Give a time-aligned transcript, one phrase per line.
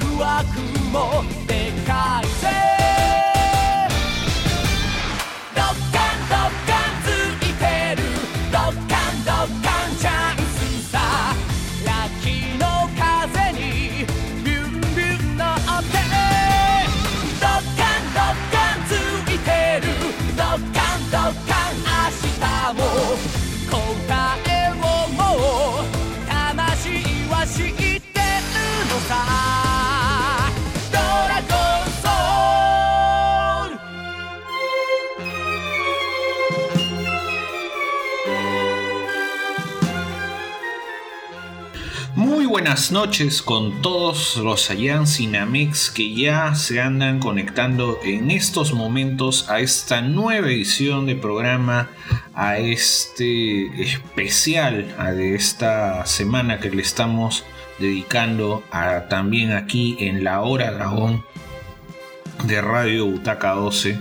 [0.00, 0.60] クワク
[0.90, 2.25] もでかい
[42.92, 49.60] noches con todos los Saiyan Cinamix que ya se andan conectando en estos momentos a
[49.60, 51.88] esta nueva edición de programa,
[52.34, 57.44] a este especial a de esta semana que le estamos
[57.78, 61.24] dedicando a, también aquí en la hora dragón
[62.44, 63.98] de Radio Butaca 12,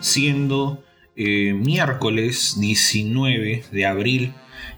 [0.00, 0.84] siendo
[1.16, 4.34] eh, miércoles 19 de abril.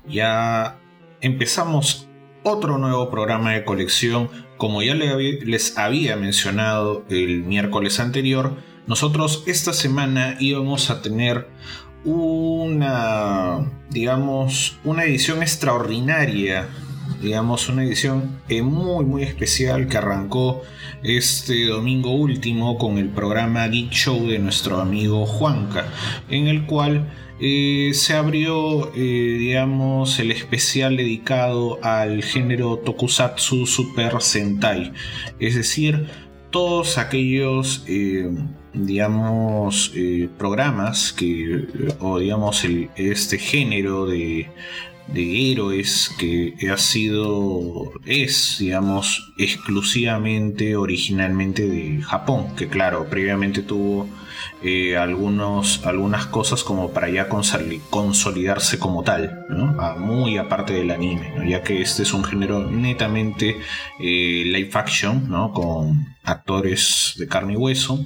[0.07, 0.79] Ya
[1.21, 2.08] empezamos
[2.43, 4.31] otro nuevo programa de colección.
[4.57, 11.49] Como ya les había mencionado el miércoles anterior, nosotros esta semana íbamos a tener
[12.05, 16.69] una, digamos, una edición extraordinaria,
[17.21, 20.63] digamos, una edición eh, muy, muy especial que arrancó
[21.03, 25.87] este domingo último con el programa Geek Show de nuestro amigo Juanca,
[26.29, 27.09] en el cual
[27.41, 34.93] eh, se abrió, eh, digamos, el especial dedicado al género Tokusatsu Super Sentai.
[35.39, 36.07] Es decir,
[36.51, 38.29] todos aquellos, eh,
[38.75, 39.93] digamos,
[40.37, 41.67] programas que,
[42.01, 42.65] o digamos,
[42.97, 44.49] este género de,
[45.07, 54.09] de héroes que ha sido, es, digamos, exclusivamente, originalmente de Japón, que claro, previamente tuvo
[54.63, 59.47] eh, algunos, algunas cosas como para ya consoli- consolidarse como tal.
[59.79, 63.57] Ah, muy aparte del anime, ya que este es un género netamente
[64.01, 65.53] eh, live action, ¿no?
[65.53, 68.05] con actores de carne y hueso.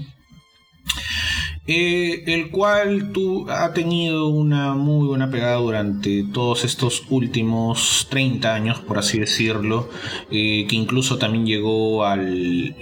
[1.66, 8.52] Eh, el cual tu- ha tenido una muy buena pegada durante todos estos últimos 30
[8.54, 9.88] años, por así decirlo,
[10.28, 12.74] que incluso también llegó al,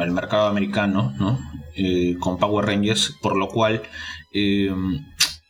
[0.00, 1.38] al mercado americano, ¿no?
[1.76, 3.82] Eh, con Power Rangers, por lo cual
[4.32, 4.70] eh,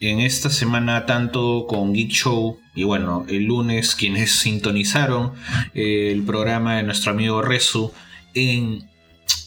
[0.00, 5.32] en esta semana tanto con Geek Show y bueno, el lunes quienes sintonizaron
[5.74, 7.92] eh, el programa de nuestro amigo Rezu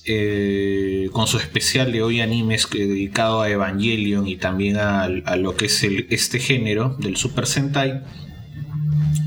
[0.10, 5.66] eh, con su especial de hoy animes dedicado a Evangelion y también a, lo que
[5.66, 8.02] es este género del Super Sentai,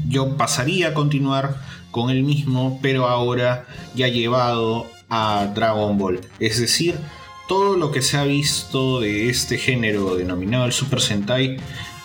[0.08, 1.60] yo pasaría a continuar
[1.90, 6.20] con el mismo, pero ahora ya llevado a Dragon Ball.
[6.38, 6.94] Es decir,
[7.50, 11.56] todo lo que se ha visto de este género denominado el Super Sentai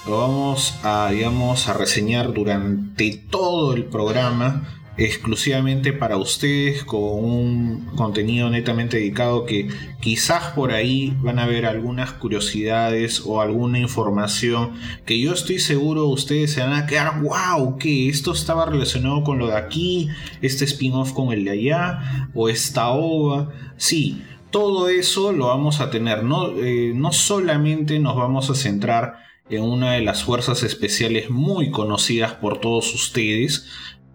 [0.08, 4.68] lo vamos a, digamos, a reseñar durante todo el programa
[4.98, 9.68] exclusivamente para ustedes con un contenido netamente dedicado que
[10.02, 14.72] quizás por ahí van a ver algunas curiosidades o alguna información
[15.06, 19.38] que yo estoy seguro ustedes se van a quedar wow que esto estaba relacionado con
[19.38, 20.10] lo de aquí
[20.42, 24.24] este spin-off con el de allá o esta ova sí
[24.56, 29.18] todo eso lo vamos a tener no, Eh, no solamente nos vamos a centrar
[29.50, 33.68] en una de las fuerzas especiales muy conocidas por todos ustedes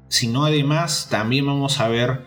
[0.09, 2.25] sino además también vamos a ver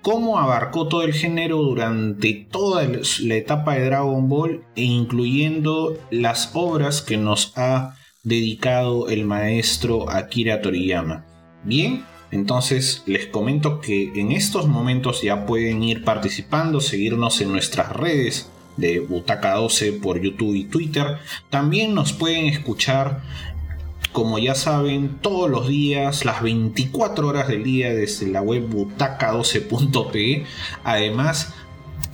[0.00, 2.88] cómo abarcó todo el género durante toda
[3.20, 10.08] la etapa de Dragon Ball e incluyendo las obras que nos ha dedicado el maestro
[10.08, 11.26] Akira Toriyama.
[11.64, 12.02] Bien,
[12.34, 18.50] entonces les comento que en estos momentos ya pueden ir participando, seguirnos en nuestras redes
[18.76, 21.18] de Butaca 12 por YouTube y Twitter.
[21.48, 23.22] También nos pueden escuchar
[24.10, 30.44] como ya saben, todos los días, las 24 horas del día desde la web butaca12.pe.
[30.84, 31.52] Además,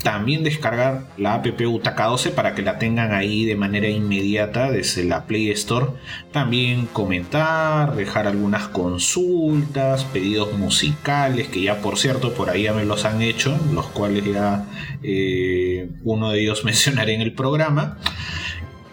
[0.02, 5.04] también descargar la app Butaca 12 para que la tengan ahí de manera inmediata desde
[5.04, 5.88] la Play Store.
[6.32, 12.84] También comentar, dejar algunas consultas, pedidos musicales, que ya por cierto por ahí ya me
[12.84, 14.66] los han hecho, los cuales ya
[15.02, 17.98] eh, uno de ellos mencionaré en el programa.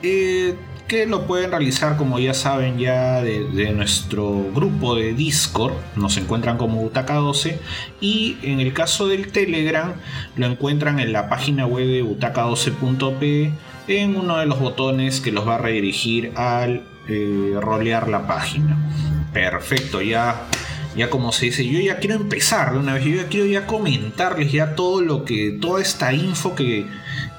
[0.03, 0.55] Eh,
[0.87, 6.57] que lo pueden realizar como ya saben ya de, nuestro grupo de Discord, nos encuentran
[6.57, 7.59] como Butaca 12
[7.99, 9.93] y en el caso del Telegram
[10.35, 13.51] lo encuentran en la página web de butaca12.p
[13.87, 18.77] en uno de los botones que los va a redirigir al eh, rolear la página.
[19.33, 20.47] Perfecto, ya
[20.95, 23.67] ya como se dice, yo ya quiero empezar de una vez, yo ya quiero ya
[23.67, 26.87] comentarles ya todo lo que, toda esta info que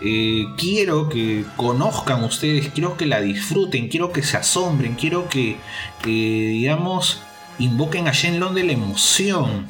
[0.01, 5.57] eh, quiero que conozcan ustedes, quiero que la disfruten, quiero que se asombren, quiero que,
[6.05, 7.23] digamos,
[7.59, 9.67] invoquen a Shenlong de la emoción.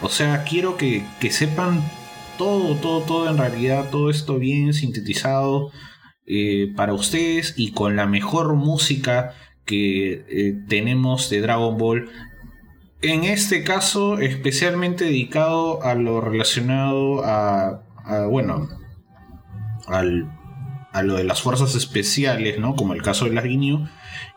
[0.00, 1.82] O sea, quiero que, que sepan
[2.38, 5.70] todo, todo, todo en realidad, todo esto bien sintetizado
[6.24, 9.34] eh, para ustedes y con la mejor música
[9.64, 12.10] que eh, tenemos de Dragon Ball.
[13.00, 17.82] En este caso, especialmente dedicado a lo relacionado a,
[18.30, 18.68] bueno,
[19.86, 20.30] al,
[20.92, 22.76] a lo de las fuerzas especiales, ¿no?
[22.76, 23.86] Como el caso de las Ginyu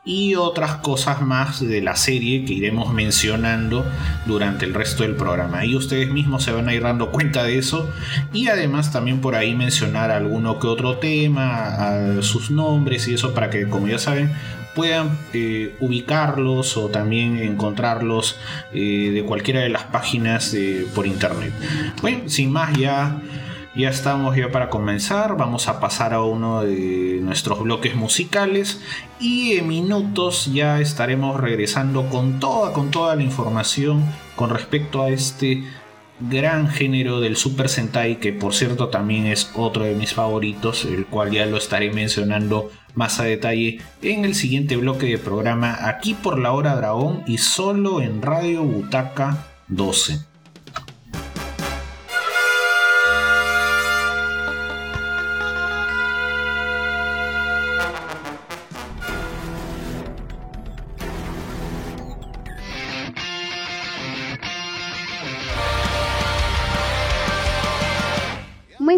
[0.05, 3.85] y otras cosas más de la serie que iremos mencionando
[4.25, 5.65] durante el resto del programa.
[5.65, 7.91] Y ustedes mismos se van a ir dando cuenta de eso
[8.31, 13.49] y además también por ahí mencionar alguno que otro tema, sus nombres y eso para
[13.49, 14.31] que como ya saben
[14.75, 18.37] puedan eh, ubicarlos o también encontrarlos
[18.73, 21.53] eh, de cualquiera de las páginas eh, por internet.
[22.01, 23.21] Bueno, sin más ya
[23.75, 28.81] ya estamos ya para comenzar, vamos a pasar a uno de nuestros bloques musicales
[29.19, 34.05] y en minutos ya estaremos regresando con toda, con toda la información
[34.37, 35.63] con respecto a este
[36.21, 41.05] gran género del Super Sentai que por cierto también es otro de mis favoritos, el
[41.05, 46.13] cual ya lo estaré mencionando más a detalle en el siguiente bloque de programa aquí
[46.13, 50.34] por la hora dragón y solo en Radio Butaca 12.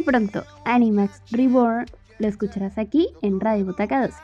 [0.07, 1.85] Pronto Animax Reborn
[2.19, 4.15] lo escucharás aquí en Radio Butaca 12.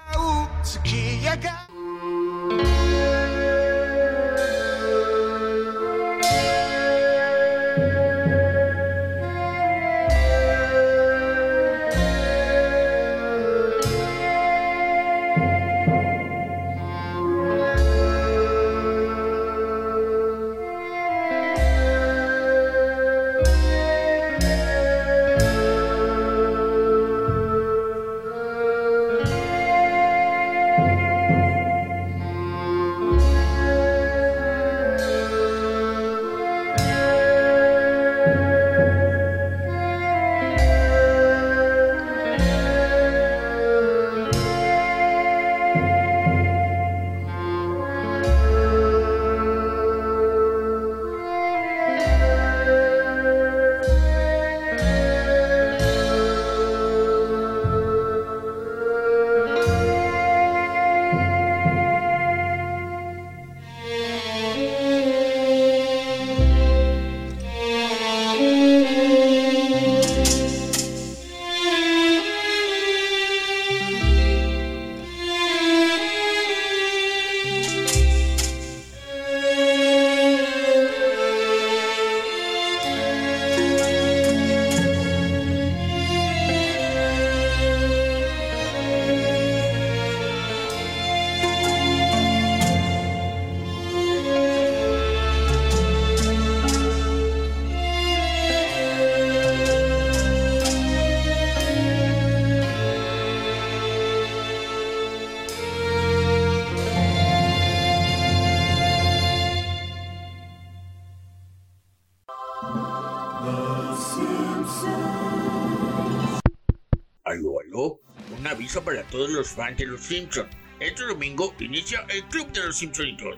[118.81, 120.49] Para todos los fans de Los Simpsons.
[120.79, 123.35] Este domingo inicia el Club de los Simpsonitos.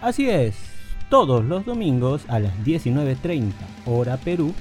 [0.00, 0.54] Así es,
[1.08, 3.52] todos los domingos a las 19.30
[3.86, 4.54] hora Perú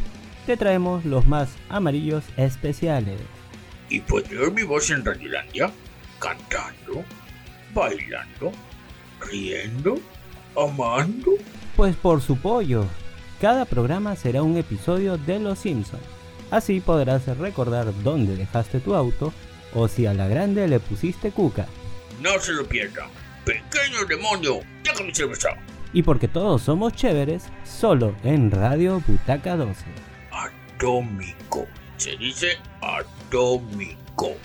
[0.45, 3.19] te traemos los más amarillos especiales.
[3.89, 5.71] ¿Y puedo oír mi voz en Radiolandia?
[6.19, 7.03] ¿Cantando?
[7.73, 8.51] ¿Bailando?
[9.21, 9.99] ¿Riendo?
[10.55, 11.31] ¿Amando?
[11.75, 12.85] Pues por su pollo.
[13.41, 16.14] Cada programa será un episodio de Los Simpsons
[16.51, 19.33] Así podrás recordar dónde dejaste tu auto
[19.73, 21.65] o si a la grande le pusiste cuca.
[22.21, 23.07] No se lo pierda.
[23.43, 25.49] Pequeño demonio, deja mi cerveza.
[25.93, 29.85] Y porque todos somos chéveres, solo en Radio Butaca 12.
[30.31, 31.67] Atómico.
[31.97, 34.35] Se dice atómico.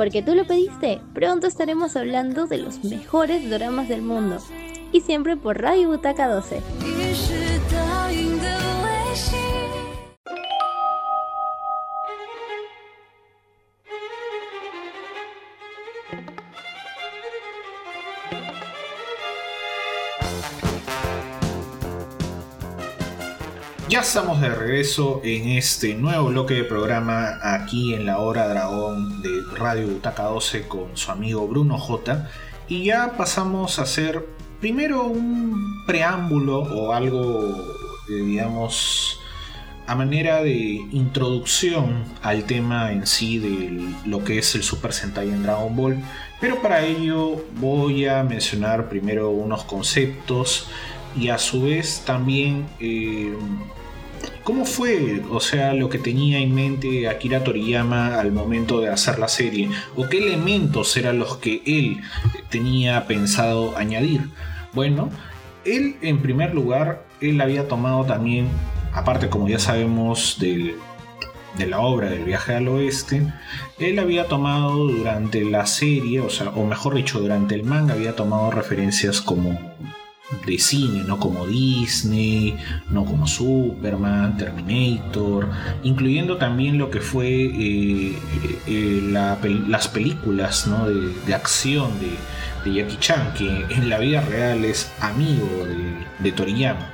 [0.00, 4.38] Porque tú lo pediste, pronto estaremos hablando de los mejores dramas del mundo.
[4.92, 6.62] Y siempre por Radio Butaca 12.
[23.90, 29.20] Ya estamos de regreso en este nuevo bloque de programa aquí en la Hora Dragón
[29.20, 32.30] de Radio Butaca 12 con su amigo Bruno J.
[32.68, 34.24] Y ya pasamos a hacer
[34.60, 37.56] primero un preámbulo o algo,
[38.08, 39.18] eh, digamos,
[39.88, 45.30] a manera de introducción al tema en sí de lo que es el Super Sentai
[45.30, 46.00] en Dragon Ball.
[46.40, 50.68] Pero para ello voy a mencionar primero unos conceptos
[51.16, 53.34] y a su vez también eh,
[54.42, 59.18] ¿Cómo fue, o sea, lo que tenía en mente Akira Toriyama al momento de hacer
[59.18, 59.70] la serie?
[59.96, 62.00] ¿O qué elementos eran los que él
[62.48, 64.22] tenía pensado añadir?
[64.72, 65.10] Bueno,
[65.64, 68.48] él en primer lugar, él había tomado también,
[68.92, 70.74] aparte como ya sabemos de
[71.58, 73.30] la obra del viaje al oeste,
[73.78, 78.16] él había tomado durante la serie, o sea, o mejor dicho, durante el manga había
[78.16, 79.58] tomado referencias como
[80.46, 82.56] de cine, no como Disney,
[82.88, 85.48] no como Superman, Terminator,
[85.82, 88.18] incluyendo también lo que fue eh,
[88.66, 89.00] eh,
[89.68, 90.68] las películas
[91.26, 92.10] de, acción de,
[92.72, 95.66] Jackie Chan, que en la vida real es amigo
[96.18, 96.88] de, Toriyama.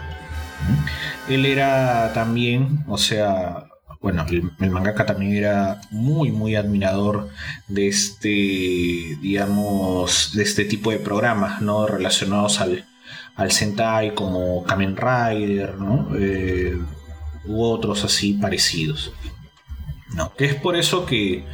[1.28, 3.66] Él era también, o sea,
[4.00, 7.28] bueno, el, el, mangaka también era muy, muy admirador
[7.68, 8.28] de este,
[9.20, 11.86] digamos, de este tipo de programas, ¿no?
[11.86, 12.84] Relacionados al,
[13.36, 16.08] al Sentai como Kamen Rider, ¿no?
[16.18, 16.76] Eh,
[17.44, 19.12] u otros así parecidos.
[20.14, 20.32] ¿no?
[20.34, 21.44] Que es por eso que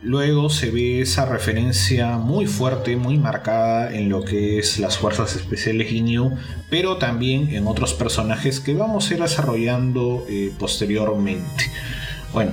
[0.00, 5.34] luego se ve esa referencia muy fuerte, muy marcada en lo que es las fuerzas
[5.34, 6.36] especiales Ginyu,
[6.70, 11.70] pero también en otros personajes que vamos a ir desarrollando eh, posteriormente.
[12.32, 12.52] Bueno,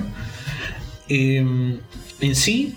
[1.08, 1.78] em,
[2.20, 2.76] en sí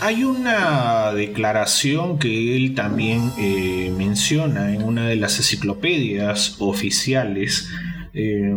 [0.00, 7.68] hay una declaración que él también eh, menciona en una de las enciclopedias oficiales
[8.14, 8.54] eh,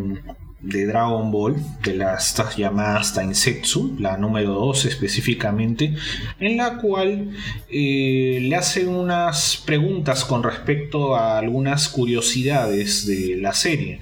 [0.61, 5.95] de Dragon Ball, de las llamadas Tainsetsu, la número 2 específicamente,
[6.39, 7.31] en la cual
[7.69, 13.99] eh, le hacen unas preguntas con respecto a algunas curiosidades de la serie.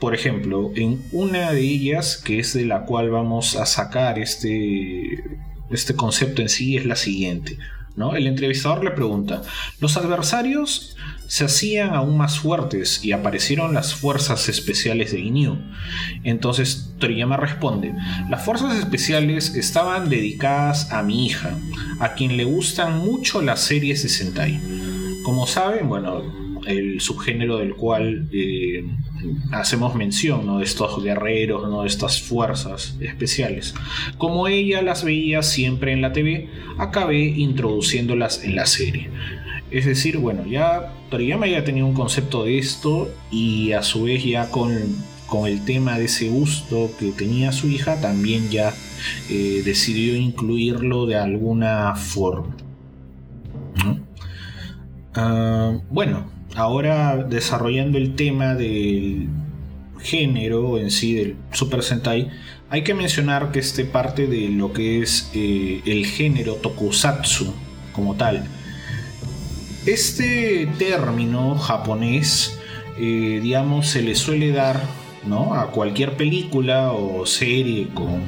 [0.00, 5.22] Por ejemplo, en una de ellas, que es de la cual vamos a sacar este
[5.70, 7.58] este concepto en sí es la siguiente.
[7.96, 8.16] ¿no?
[8.16, 9.42] El entrevistador le pregunta,
[9.80, 15.58] los adversarios se hacían aún más fuertes y aparecieron las fuerzas especiales de Ginyu.
[16.22, 17.94] Entonces Toriyama responde,
[18.28, 21.56] las fuerzas especiales estaban dedicadas a mi hija,
[22.00, 24.60] a quien le gustan mucho las series de Sentai.
[25.24, 26.22] Como saben, bueno,
[26.66, 28.84] el subgénero del cual eh,
[29.52, 31.82] hacemos mención, de estos guerreros, ¿no?
[31.82, 33.74] de estas fuerzas especiales.
[34.18, 39.10] Como ella las veía siempre en la TV, acabé introduciéndolas en la serie.
[39.70, 44.24] Es decir, bueno, ya Toriyama ya tenía un concepto de esto y a su vez
[44.24, 44.72] ya con,
[45.26, 48.72] con el tema de ese gusto que tenía su hija, también ya
[49.30, 52.56] eh, decidió incluirlo de alguna forma.
[55.16, 59.28] Ah, bueno, ahora desarrollando el tema del
[60.00, 62.30] género en sí del Super Sentai,
[62.70, 67.52] hay que mencionar que este parte de lo que es eh, el género tokusatsu
[67.92, 68.44] como tal.
[69.86, 72.58] Este término japonés,
[72.98, 74.80] eh, digamos, se le suele dar
[75.26, 75.54] ¿no?
[75.54, 78.22] a cualquier película o serie con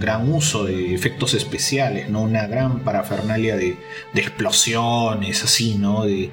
[0.00, 2.22] gran uso de efectos especiales, ¿no?
[2.22, 3.76] una gran parafernalia de,
[4.14, 6.04] explosiones, así, ¿no?
[6.04, 6.30] de,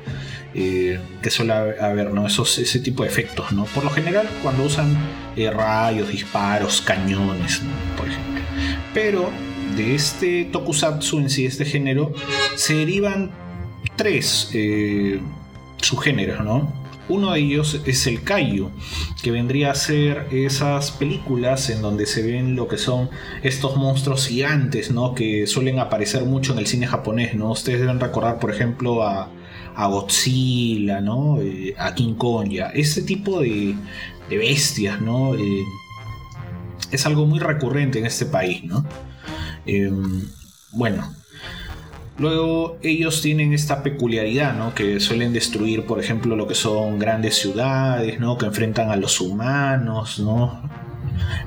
[0.56, 2.26] eh, que suele haber, ¿no?
[2.26, 3.66] Esos, ese tipo de efectos, ¿no?
[3.66, 4.98] Por lo general cuando usan
[5.36, 7.62] eh, rayos, disparos, cañones,
[7.96, 8.42] por ejemplo.
[8.94, 9.30] Pero
[9.76, 12.14] de este tokusatsu en sí, este género,
[12.56, 13.32] se derivan
[13.96, 15.20] tres eh,
[15.82, 16.74] subgéneros, ¿no?
[17.10, 18.72] Uno de ellos es el Kaiju,
[19.22, 23.10] que vendría a ser esas películas en donde se ven lo que son
[23.44, 25.16] estos monstruos gigantes, ¿no?
[25.16, 27.52] Que suelen aparecer mucho en el cine japonés, ¿no?
[27.52, 29.30] Ustedes deben recordar, por ejemplo, a
[29.78, 31.40] a Godzilla, ¿no?
[31.40, 32.70] Eh, a King Kong, ya.
[32.70, 33.76] Ese tipo de,
[34.28, 35.36] bestias, ¿no?
[35.36, 35.64] Eh,
[36.92, 38.84] es algo muy recurrente en este país, ¿no?
[39.68, 40.28] Em,
[40.72, 41.14] bueno,
[42.20, 44.74] Luego ellos tienen esta peculiaridad, ¿no?
[44.74, 48.38] Que suelen destruir, por ejemplo, lo que son grandes ciudades, ¿no?
[48.38, 50.62] Que enfrentan a los humanos, ¿no?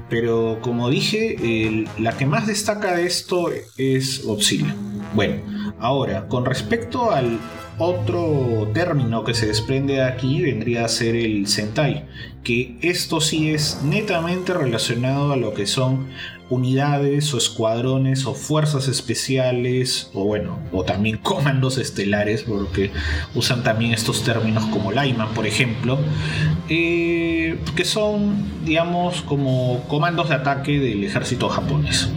[0.08, 4.74] Pero como dije, la que más destaca de esto es Godzilla.
[5.14, 5.42] Bueno,
[5.78, 7.38] ahora, con respecto al
[7.78, 12.06] otro término que se desprende de aquí vendría a ser el Sentai,
[12.44, 16.08] que esto sí es netamente relacionado a lo que son
[16.50, 22.90] unidades o escuadrones o fuerzas especiales o bueno, o también comandos estelares, porque
[23.34, 25.98] usan también estos términos como Lyman, por ejemplo,
[26.68, 32.10] eh, que son, digamos, como comandos de ataque del ejército japonés.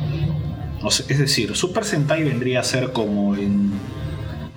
[1.08, 3.72] es decir, Super Sentai vendría a ser como en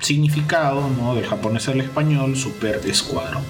[0.00, 1.14] significado ¿no?
[1.14, 3.42] del japonés al español, Super Escuadrón.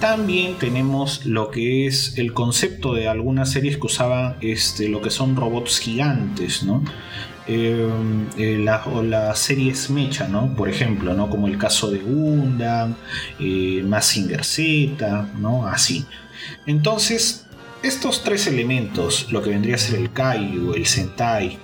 [0.00, 5.10] También tenemos lo que es el concepto de algunas series que usaban este, lo que
[5.10, 6.84] son robots gigantes, ¿no?
[7.48, 7.88] Eh,
[8.36, 10.54] eh, o las series Mecha, ¿no?
[10.54, 11.30] Por ejemplo, ¿no?
[11.30, 12.94] Como el caso de Gundam,
[13.38, 15.66] eh, Massinger Z, ¿no?
[15.66, 16.04] Así.
[16.66, 17.46] Entonces,
[17.82, 21.58] estos tres elementos, lo que vendría a ser el Kaiju, el Sentai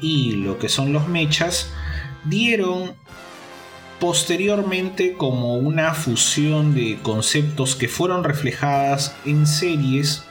[0.00, 1.70] y lo que son los mechas,
[2.24, 2.94] dieron
[4.00, 10.24] posteriormente como una fusión de conceptos que fueron reflejadas en series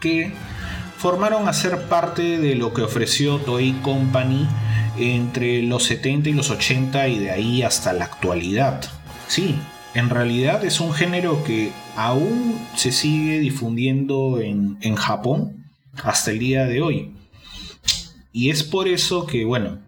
[0.00, 0.32] que
[0.96, 4.46] formaron a ser parte de lo que ofreció Toei Company
[4.98, 8.84] entre los 70 y los 80 y de ahí hasta la actualidad.
[9.28, 9.56] Sí,
[9.94, 16.38] en realidad es un género que aún se sigue difundiendo en, en Japón hasta el
[16.38, 17.14] día de hoy.
[18.32, 19.78] Y es por eso que, bueno,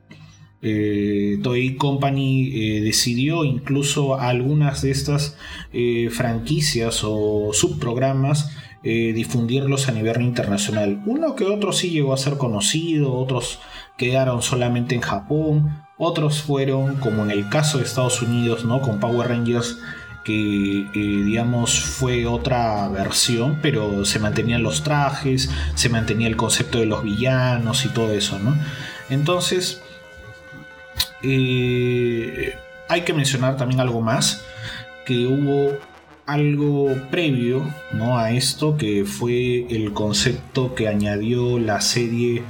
[0.62, 5.36] eh, Toei Company eh, decidió incluso algunas de estas
[5.72, 8.50] eh, franquicias o subprogramas
[8.82, 11.02] difundirlos a nivel internacional.
[11.04, 13.58] Uno que otro sí llegó a ser conocido, otros
[13.98, 18.80] quedaron solamente en Japón, otros fueron, como en el caso de Estados Unidos, ¿no?
[18.80, 19.78] con Power Rangers,
[20.24, 26.86] que digamos fue otra versión, pero se mantenían los trajes, se mantenía el concepto de
[26.86, 28.56] los villanos y todo eso, ¿no?
[29.10, 29.82] Entonces,
[31.22, 34.42] hay que mencionar también algo más,
[35.04, 35.78] que hubo
[36.26, 38.18] algo previo ¿no?
[38.18, 42.44] a esto, que fue el concepto que añadió la serie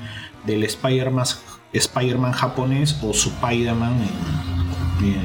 [0.47, 3.95] del Spider-Man japonés o Spider-Man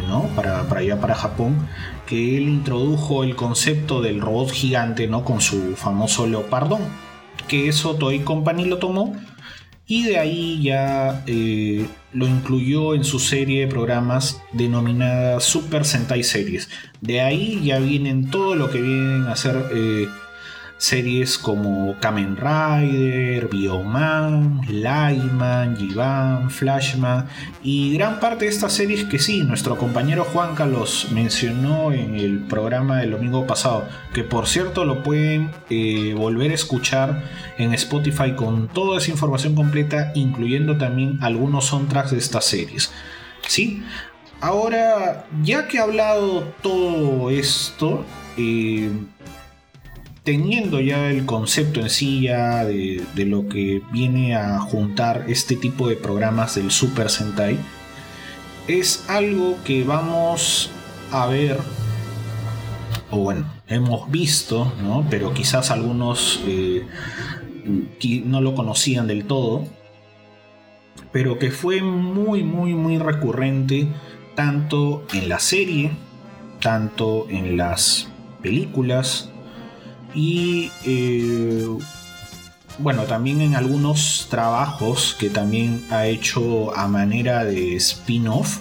[0.08, 0.23] ¿no?
[0.36, 1.67] para, para allá para Japón,
[2.05, 5.25] que él introdujo el concepto del robot gigante ¿no?
[5.25, 6.81] con su famoso leopardón,
[7.47, 9.15] que eso Toy Company lo tomó
[9.88, 16.24] y de ahí ya eh, lo incluyó en su serie de programas denominada Super Sentai
[16.24, 16.69] Series.
[17.02, 20.08] De ahí ya vienen todo lo que vienen a ser eh,
[20.77, 27.27] series como Kamen Rider, Bioman, Lightman, Jivan, Flashman
[27.63, 32.39] y gran parte de estas series que sí, nuestro compañero Juan Carlos mencionó en el
[32.39, 37.23] programa del domingo pasado, que por cierto lo pueden eh, volver a escuchar
[37.57, 42.91] en Spotify con toda esa información completa, incluyendo también algunos soundtracks de estas series.
[43.47, 43.83] ¿Sí?
[44.41, 48.05] Ahora, ya que he hablado todo esto,
[48.38, 48.89] eh,
[50.25, 55.88] teniendo ya el concepto en sí ya de, lo que viene a juntar este tipo
[55.88, 57.59] de programas del Super Sentai,
[58.67, 60.71] es algo que vamos
[61.11, 61.59] a ver,
[63.11, 65.05] o bueno, hemos visto, ¿no?
[65.11, 66.88] pero quizás algunos eh,
[68.25, 69.63] no lo conocían del todo,
[71.11, 73.88] pero que fue muy, muy, muy recurrente
[74.33, 75.91] tanto en la serie,
[76.61, 78.09] tanto en las
[78.41, 79.29] películas,
[80.15, 81.67] y eh,
[82.78, 88.60] bueno, también en algunos trabajos que también ha hecho a manera de spin-off,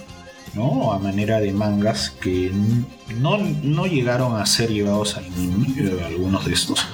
[0.53, 0.93] ¿no?
[0.93, 2.51] A manera de mangas que
[3.19, 6.85] no, llegaron a ser llevados al anime, algunos de estos.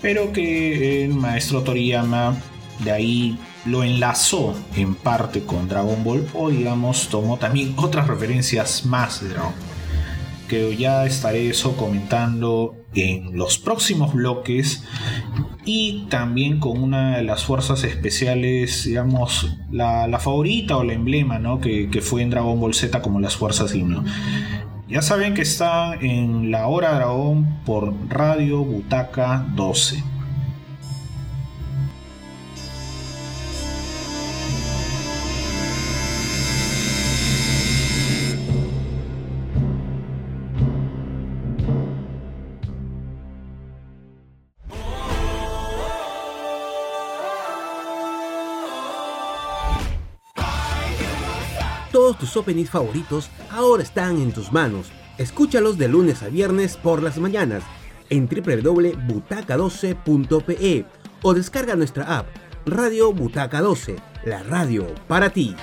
[0.00, 2.36] Pero que el maestro Toriyama
[2.84, 8.86] de ahí lo enlazó en parte con Dragon Ball o digamos tomó también otras referencias
[8.86, 9.70] más de Dragon Ball
[10.48, 14.84] que ya estaré eso comentando en los próximos bloques
[15.64, 22.00] y también con una de las fuerzas especiales, digamos, la, favorita o la emblema, que,
[22.02, 24.04] fue en Dragon Ball Z como las fuerzas himno.
[24.88, 30.02] Ya saben que está en la hora dragón por Radio Butaca 12.
[52.20, 54.92] Tus openings favoritos ahora están en tus manos.
[55.18, 57.64] Escúchalos de lunes a viernes por las mañanas.
[58.10, 60.84] en www.butaca12.pe
[61.22, 62.26] o descarga nuestra app
[62.66, 65.54] Radio Butaca 12, la radio para ti.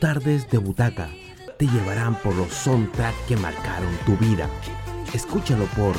[0.00, 1.08] Tardes de butaca
[1.58, 4.48] te llevarán por los soundtracks que marcaron tu vida.
[5.12, 5.94] Escúchalo por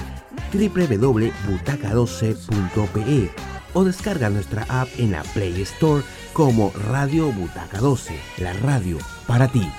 [0.52, 3.30] www.butaca12.pe
[3.74, 6.02] o descarga nuestra app en la Play Store
[6.34, 9.70] como Radio Butaca 12, la radio para ti.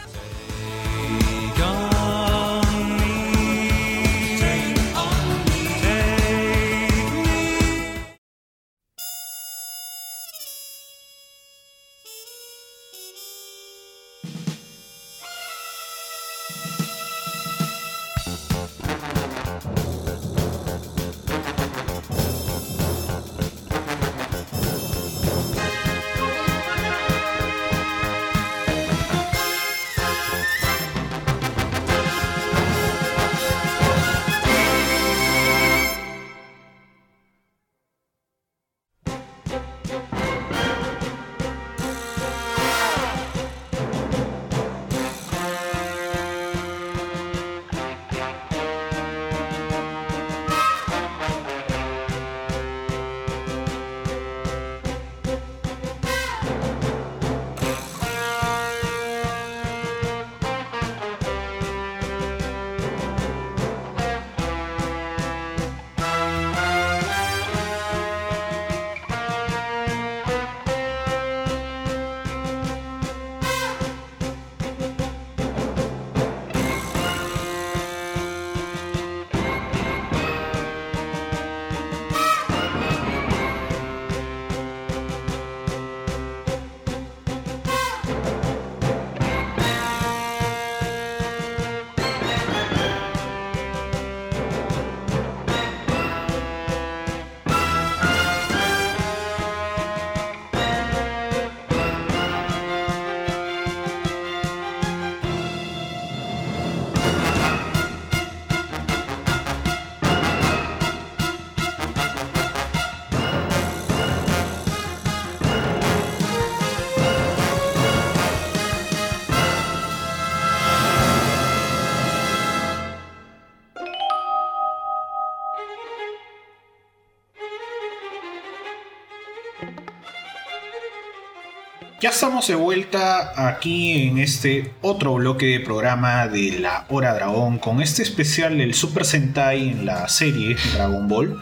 [132.03, 137.59] Ya estamos de vuelta aquí en este otro bloque de programa de la Hora Dragón
[137.61, 141.41] con este especial del Super Sentai en la serie Dragon Ball.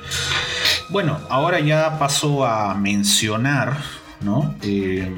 [0.90, 3.78] Bueno, ahora ya paso a mencionar,
[4.20, 4.54] ¿no?
[4.60, 5.10] Eh,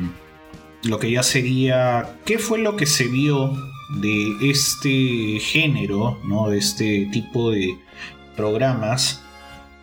[0.84, 3.52] lo que ya sería qué fue lo que se vio
[4.00, 6.50] de este género, ¿no?
[6.50, 7.76] De este tipo de
[8.36, 9.24] programas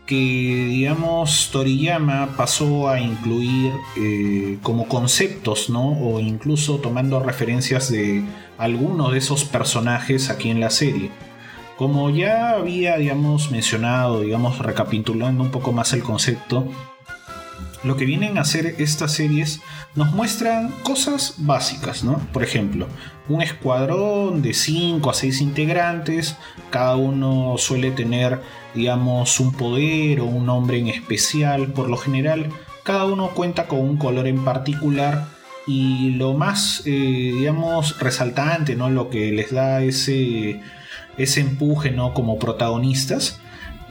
[0.09, 5.91] que digamos Toriyama pasó a incluir eh, como conceptos, ¿no?
[5.91, 8.23] O incluso tomando referencias de
[8.57, 11.11] algunos de esos personajes aquí en la serie.
[11.77, 16.67] Como ya había, digamos, mencionado, digamos, recapitulando un poco más el concepto,
[17.83, 19.61] lo que vienen a hacer estas series
[19.95, 22.19] nos muestran cosas básicas, ¿no?
[22.31, 22.87] Por ejemplo,
[23.27, 26.35] un escuadrón de 5 a 6 integrantes,
[26.69, 28.41] cada uno suele tener,
[28.75, 32.49] digamos, un poder o un nombre en especial, por lo general,
[32.83, 35.27] cada uno cuenta con un color en particular
[35.67, 36.89] y lo más, eh,
[37.37, 38.89] digamos, resaltante, ¿no?
[38.89, 40.61] Lo que les da ese,
[41.17, 42.13] ese empuje, ¿no?
[42.13, 43.39] Como protagonistas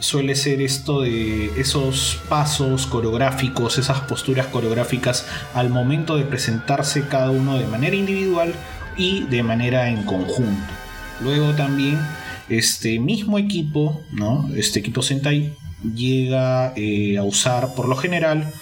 [0.01, 7.31] suele ser esto de esos pasos coreográficos, esas posturas coreográficas al momento de presentarse cada
[7.31, 8.55] uno de manera individual
[8.97, 10.73] y de manera en conjunto.
[11.21, 11.99] Luego también
[12.49, 14.49] este mismo equipo, ¿no?
[14.57, 15.55] este equipo Sentai,
[15.95, 18.53] llega eh, a usar por lo general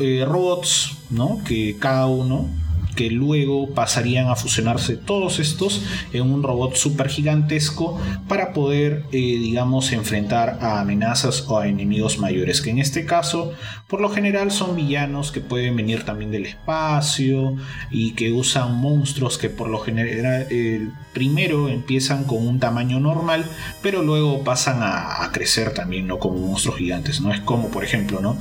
[0.00, 1.42] eh, robots, ¿no?
[1.44, 2.48] que cada uno
[2.94, 9.16] que luego pasarían a fusionarse todos estos en un robot super gigantesco para poder, eh,
[9.16, 13.52] digamos, enfrentar a amenazas o a enemigos mayores, que en este caso,
[13.88, 17.56] por lo general, son villanos que pueden venir también del espacio
[17.90, 23.44] y que usan monstruos que por lo general eh, primero empiezan con un tamaño normal,
[23.82, 26.18] pero luego pasan a, crecer también, ¿no?
[26.18, 27.32] Como monstruos gigantes, ¿no?
[27.32, 28.36] Es como, por ejemplo, ¿no?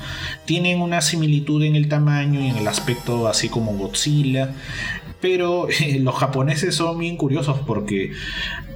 [0.46, 4.41] Tienen una similitud en el tamaño y en el aspecto así como Godzilla,
[5.20, 8.12] pero eh, los japoneses son bien curiosos porque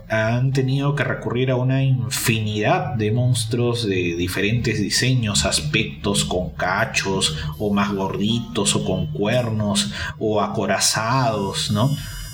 [0.07, 7.35] han tenido que recurrir a una infinidad de monstruos de diferentes diseños, aspectos, con cachos,
[7.57, 11.89] o más gorditos, o con cuernos, o acorazados, ¿no?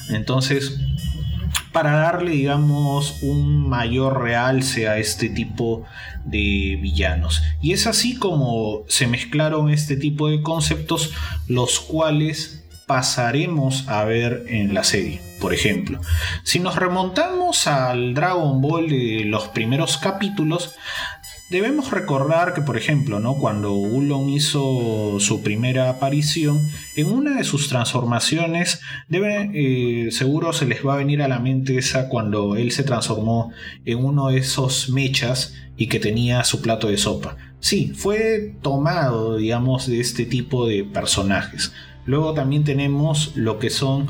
[0.09, 0.79] Entonces,
[1.71, 5.85] para darle, digamos, un mayor realce a este tipo
[6.25, 7.41] de villanos.
[7.61, 11.11] Y es así como se mezclaron este tipo de conceptos,
[11.47, 12.60] los cuales
[12.91, 15.21] pasaremos a ver en la serie.
[15.39, 16.01] Por ejemplo,
[16.43, 20.75] si nos remontamos al Dragon Ball de los primeros capítulos,
[21.49, 23.35] Debemos recordar que, por ejemplo, ¿no?
[23.35, 26.61] cuando Ulon hizo su primera aparición,
[26.95, 28.79] en una de sus transformaciones,
[29.11, 33.51] eh, seguro se les va a venir a la mente esa cuando él se transformó
[33.83, 37.35] en uno de esos mechas y que tenía su plato de sopa.
[37.59, 41.73] Sí, fue tomado, digamos, de este tipo de personajes.
[42.05, 44.07] Luego también tenemos lo que son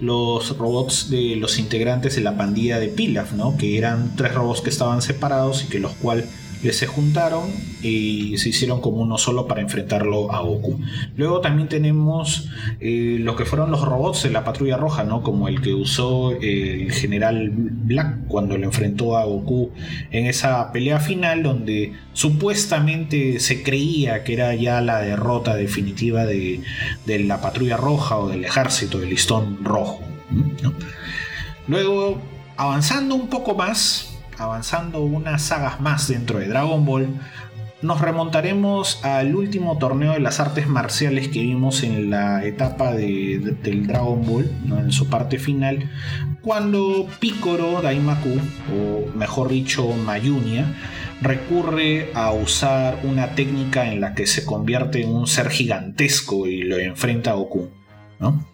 [0.00, 3.56] los robots de los integrantes de la pandilla de Pilaf, ¿no?
[3.56, 6.26] que eran tres robots que estaban separados y que los cuales
[6.72, 7.50] se juntaron
[7.82, 10.80] y se hicieron como uno solo para enfrentarlo a Goku.
[11.16, 12.48] Luego también tenemos
[12.80, 15.22] eh, lo que fueron los robots de la Patrulla Roja, ¿no?
[15.22, 19.70] Como el que usó el general Black cuando lo enfrentó a Goku
[20.10, 26.60] en esa pelea final donde supuestamente se creía que era ya la derrota definitiva de,
[27.06, 30.00] la Patrulla Roja o del ejército del listón rojo.
[31.66, 32.20] Luego,
[32.56, 37.08] avanzando un poco más, avanzando unas sagas más dentro de Dragon Ball,
[37.82, 43.56] nos remontaremos al último torneo de las artes marciales que vimos en la etapa de,
[43.62, 45.90] del Dragon Ball, en su parte final,
[46.40, 48.38] cuando Picoro Daimaku,
[48.72, 50.66] o mejor dicho Mayunia,
[51.20, 56.62] recurre a usar una técnica en la que se convierte en un ser gigantesco y
[56.62, 57.68] lo enfrenta a Goku.
[58.18, 58.53] ¿no?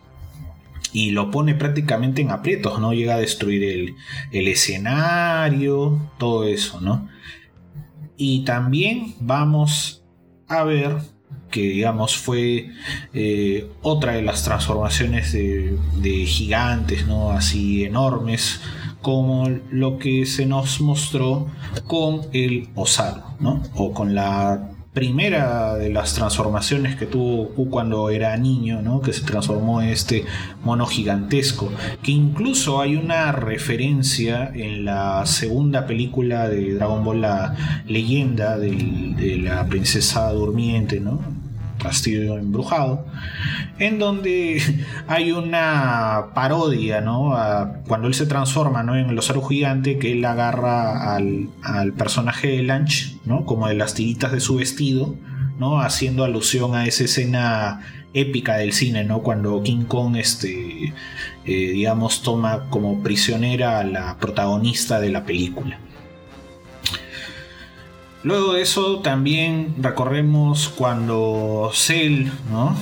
[0.92, 2.92] Y lo pone prácticamente en aprietos, ¿no?
[2.92, 3.94] Llega a destruir
[4.32, 7.08] el, escenario, todo eso, ¿no?
[8.16, 10.04] Y también vamos
[10.48, 10.98] a ver
[11.50, 12.70] que digamos fue
[13.12, 17.30] eh, otra de las transformaciones de, de, gigantes, ¿no?
[17.30, 18.60] Así enormes,
[19.02, 21.48] como lo que se nos mostró
[21.86, 23.62] con el Osaru, ¿no?
[23.74, 29.00] O con la primera de las transformaciones que tuvo Goku cuando era niño, ¿no?
[29.00, 30.24] que se transformó en este
[30.64, 31.70] mono gigantesco,
[32.02, 39.40] que incluso hay una referencia en la segunda película de Dragon Ball, la leyenda de
[39.42, 41.39] la princesa durmiente, ¿no?
[41.80, 43.04] Castillo Embrujado,
[43.78, 44.62] en donde
[45.08, 47.34] hay una parodia, ¿no?
[47.88, 48.96] cuando él se transforma ¿no?
[48.96, 51.48] en el osaro gigante, que él agarra al,
[51.96, 53.44] personaje de Lunch, ¿no?
[53.44, 55.16] Como de las tiritas de su vestido,
[55.58, 55.80] ¿no?
[55.80, 57.80] Haciendo alusión a esa escena
[58.14, 59.22] épica del cine, ¿no?
[59.22, 60.92] Cuando King Kong, este,
[61.44, 65.78] eh, digamos, toma como prisionera a la protagonista de la película.
[68.22, 72.76] Luego de eso también recorremos cuando Cell, ¿no?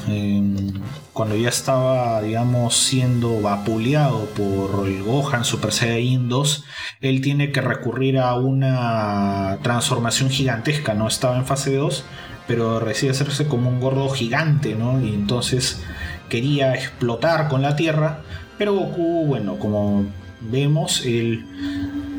[1.13, 6.65] cuando ya estaba, digamos, siendo vapuleado por el Gohan Super Saiyan 2,
[7.01, 11.09] él tiene que recurrir a una transformación gigantesca, ¿no?
[11.09, 12.05] Estaba en fase 2,
[12.47, 15.05] pero decide hacerse como un gordo gigante, ¿no?
[15.05, 15.83] Y entonces
[16.29, 18.21] quería explotar con la Tierra,
[18.57, 20.07] pero Goku, bueno, como
[20.41, 21.45] vemos, él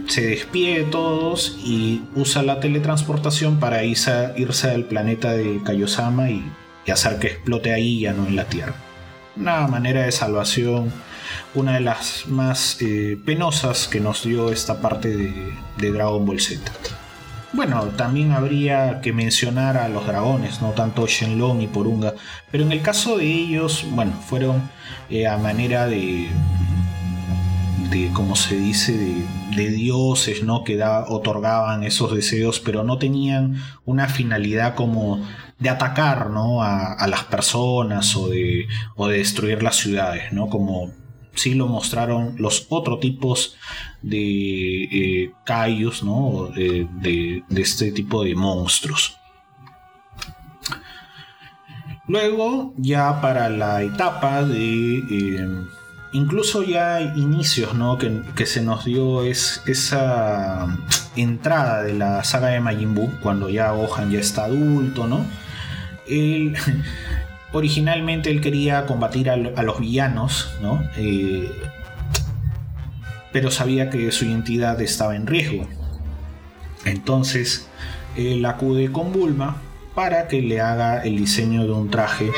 [0.10, 6.44] se despide de todos y usa la teletransportación para irse, al planeta de Kaiosama y,
[6.92, 8.74] hacer que explote ahí ya no en la Tierra.
[9.36, 10.92] Una manera de salvación,
[11.54, 16.60] una de las más eh, penosas que nos dio esta parte de, Dragon Ball Z.
[17.54, 22.16] Bueno, también habría que mencionar a los dragones, no tanto Shenlong y Porunga,
[22.52, 24.70] pero en el caso de ellos, bueno, fueron
[25.12, 26.28] eh, a manera de,
[27.90, 29.26] de como se dice,
[29.56, 30.64] de, dioses, ¿no?
[30.64, 35.26] Que otorgaban esos deseos, pero no tenían una finalidad como
[35.58, 36.62] de atacar, ¿no?
[36.64, 40.48] A, las personas o de, o de destruir las ciudades, ¿no?
[40.48, 40.92] Como
[41.34, 43.56] sí lo mostraron los otros tipos
[44.02, 45.32] de eh,
[46.04, 46.50] ¿no?
[46.56, 49.16] De, de, este tipo de monstruos.
[52.08, 55.48] Luego, ya para la etapa de eh,
[56.12, 57.98] incluso ya inicios, ¿no?
[57.98, 60.68] Que, se nos dio es, esa
[61.16, 65.26] entrada de la saga de Majin Buu, cuando ya Gohan ya está adulto, ¿no?
[67.52, 70.84] Originalmente él quería combatir a, los villanos, ¿no?
[70.98, 71.52] Eh,
[73.32, 75.68] pero sabía que su identidad estaba en riesgo.
[76.86, 77.68] Entonces,
[78.16, 79.58] él acude con Bulma
[79.94, 82.32] para que le haga el diseño de un traje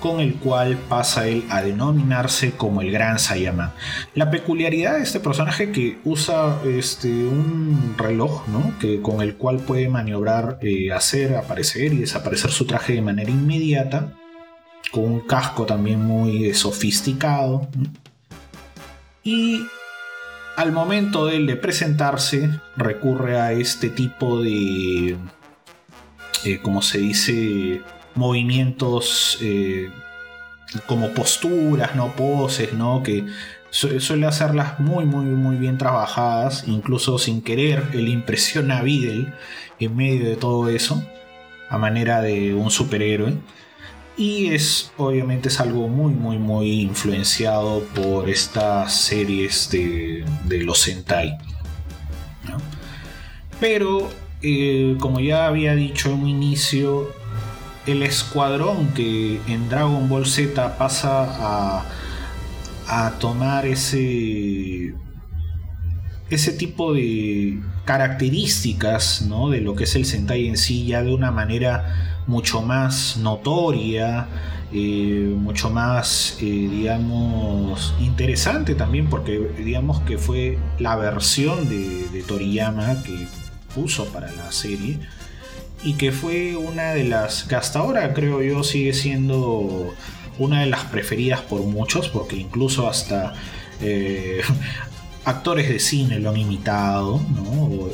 [0.00, 3.74] con el cual pasa él a denominarse como el Gran Sayama.
[4.14, 8.78] La peculiaridad de este personaje que usa este, un reloj, ¿no?
[8.78, 13.30] que, con el cual puede maniobrar, eh, hacer aparecer y desaparecer su traje de manera
[13.30, 14.12] inmediata,
[14.92, 17.68] con un casco también muy sofisticado.
[19.22, 19.66] Y
[20.56, 25.16] al momento de, él de presentarse, recurre a este tipo de,
[26.44, 27.82] eh, como se dice,
[28.18, 29.90] movimientos eh,
[30.86, 32.14] como posturas, ¿no?
[32.14, 33.02] Poses, ¿no?
[33.02, 33.24] Que
[33.70, 39.32] suele hacerlas muy, muy, muy bien trabajadas, incluso sin querer, él impresiona a Videl
[39.78, 41.02] en medio de todo eso,
[41.68, 43.34] a manera de un superhéroe.
[44.16, 51.38] Y es, obviamente, es algo muy, muy, muy influenciado por estas series de, los Sentai.
[53.60, 54.10] Pero,
[54.42, 57.12] eh, como ya había dicho en un inicio,
[57.88, 61.84] el escuadrón que en Dragon Ball Z pasa
[62.86, 64.94] a, tomar ese,
[66.30, 69.50] ese tipo de características ¿no?
[69.50, 74.26] de lo que es el Sentai en sí ya de una manera mucho más notoria,
[74.72, 83.02] eh, mucho más, eh, digamos, interesante también, porque digamos que fue la versión de Toriyama
[83.02, 83.26] que
[83.74, 84.98] puso para la serie
[85.82, 89.94] y que fue una de las que hasta ahora creo yo sigue siendo
[90.38, 93.34] una de las preferidas por muchos, porque incluso hasta
[93.80, 94.40] eh,
[95.24, 97.20] actores de cine lo han imitado,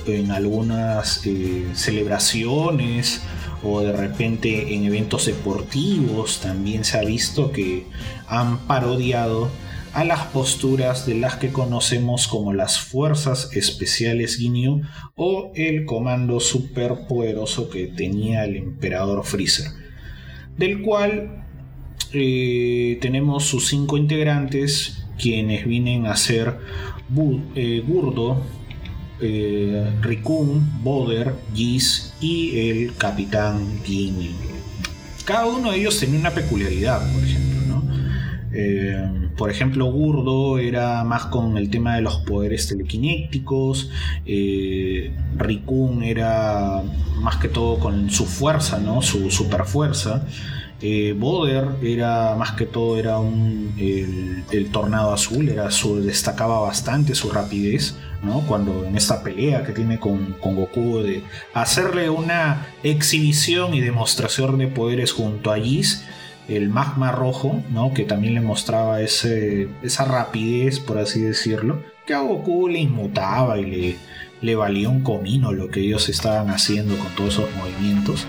[0.06, 3.22] en algunas eh, celebraciones
[3.62, 7.86] o de repente en eventos deportivos también se ha visto que
[8.28, 9.48] han parodiado
[9.94, 14.82] a las posturas de las que conocemos como las Fuerzas Especiales Ginyu
[15.14, 19.68] o el comando superpoderoso que tenía el emperador Freezer,
[20.58, 21.44] del cual
[22.12, 26.58] eh, tenemos sus cinco integrantes, quienes vienen a ser
[27.54, 28.42] eh, Gurdo,
[29.20, 34.32] eh, Rikun, Boder, Giz y el Capitán Ginyu.
[35.24, 37.53] Cada uno de ellos tenía una peculiaridad, por ejemplo,
[38.54, 39.30] ¿no?
[39.36, 43.90] por ejemplo, Gurdo era más con el tema de los poderes telequinéticos,
[44.26, 46.82] eh, Rikun era
[47.20, 49.02] más que todo con su fuerza, ¿no?
[49.02, 50.24] su super fuerza.
[50.86, 57.30] Eh, Boder era más que todo era el, tornado azul, era su, destacaba bastante su
[57.30, 58.40] rapidez, ¿no?
[58.40, 61.22] Cuando en esta pelea que tiene con, con, Goku de
[61.54, 66.04] hacerle una exhibición y demostración de poderes junto a Giz,
[66.48, 67.94] el magma rojo, ¿no?
[67.94, 73.58] que también le mostraba ese, esa rapidez, por así decirlo, que a Goku le inmutaba
[73.58, 73.96] y le,
[74.40, 78.26] le valía un comino lo que ellos estaban haciendo con todos esos movimientos.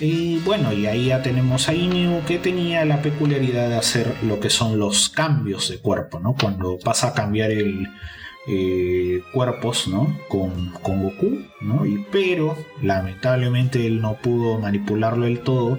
[0.00, 4.40] Y bueno, y ahí ya tenemos a Ginyu que tenía la peculiaridad de hacer lo
[4.40, 6.34] que son los cambios de cuerpo, ¿no?
[6.34, 7.86] Cuando pasa a cambiar el,
[8.48, 10.18] eh, cuerpos ¿no?
[10.28, 11.86] con, con Goku, ¿no?
[11.86, 15.78] y, pero lamentablemente él no pudo manipularlo del todo,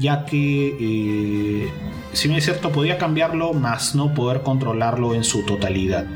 [0.00, 1.72] ya que, eh,
[2.14, 6.06] si bien es cierto, podía cambiarlo, más no poder controlarlo en su totalidad.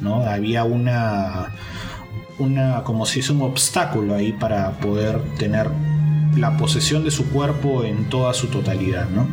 [0.00, 0.24] ¿no?
[0.26, 1.54] Había una,
[2.38, 5.70] una, como si es un obstáculo ahí para poder tener
[6.36, 9.08] la posesión de su cuerpo en toda su totalidad.
[9.10, 9.28] ¿no?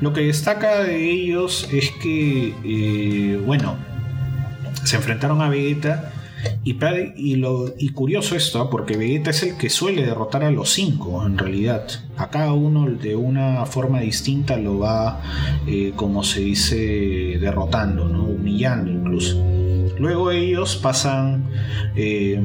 [0.00, 3.76] Lo que destaca de ellos es que, eh, bueno,
[4.84, 6.12] se enfrentaron a Vegeta
[6.64, 6.76] y,
[7.16, 11.24] y, lo, y curioso esto, porque Vegeta es el que suele derrotar a los cinco,
[11.24, 11.88] en realidad.
[12.16, 15.22] A cada uno de una forma distinta lo va,
[15.66, 18.24] eh, como se dice, derrotando, ¿no?
[18.24, 19.42] humillando incluso.
[19.98, 21.48] Luego ellos pasan,
[21.96, 22.40] eh,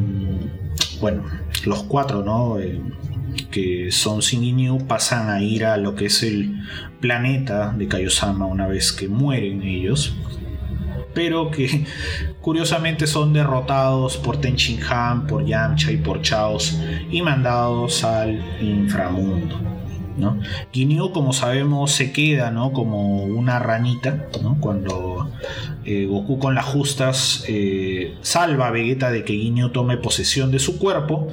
[1.00, 1.24] bueno,
[1.66, 2.60] los cuatro, ¿no?
[2.60, 2.82] Eh,
[3.52, 6.56] que son Sin pasan a ir a lo que es el
[7.00, 10.16] planeta de Kaiosama una vez que mueren ellos
[11.14, 11.86] pero que
[12.44, 14.58] curiosamente son derrotados por Ten
[14.90, 16.78] Han, por Yamcha y por Chaos
[17.10, 19.58] y mandados al inframundo.
[20.18, 20.40] ¿no?
[20.74, 22.74] Ginyu, como sabemos, se queda ¿no?
[22.74, 24.28] como una ranita
[24.60, 25.32] cuando
[25.86, 30.60] eh, Goku con las justas eh, salva a Vegeta de que Ginyu tome posesión de
[30.60, 31.30] su cuerpo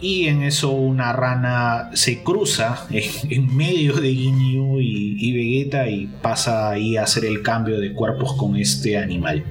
[0.00, 6.68] y en eso una rana se cruza en, medio de Ginyu y, Vegeta y pasa
[6.70, 9.42] ahí a hacer el cambio de cuerpos con este animal.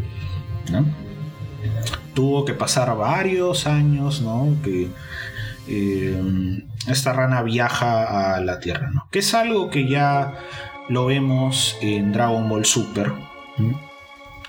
[2.13, 4.55] Tuvo que pasar varios años, ¿no?
[4.63, 4.88] Que
[5.68, 9.07] eh, esta rana viaja a la Tierra, ¿no?
[9.11, 10.34] Que es algo que ya
[10.89, 13.11] lo vemos en Dragon Ball Super,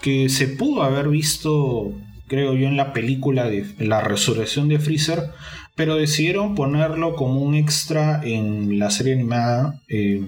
[0.03, 1.93] que se pudo haber visto,
[2.29, 5.31] creo yo, en la película de la resurrección de Freezer,
[5.75, 10.27] pero decidieron ponerlo como un extra en la serie animada eh,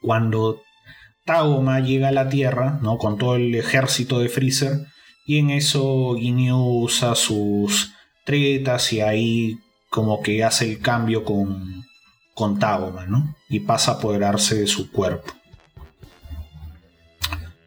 [0.00, 0.62] cuando
[1.28, 2.96] Tagoma llega a la Tierra, ¿no?
[2.96, 4.86] Con todo el ejército de Freezer.
[5.26, 7.92] Y en eso Ginyu usa sus
[8.24, 9.58] tretas y ahí
[9.90, 11.84] como que hace el cambio con,
[12.32, 13.36] con Tagoma, ¿no?
[13.50, 15.34] Y pasa a apoderarse de su cuerpo.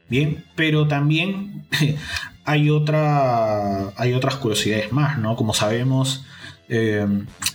[0.10, 1.68] Bien, pero también
[2.46, 5.36] hay, otra, hay otras curiosidades más, ¿no?
[5.36, 6.26] Como sabemos,
[6.74, 7.06] eh,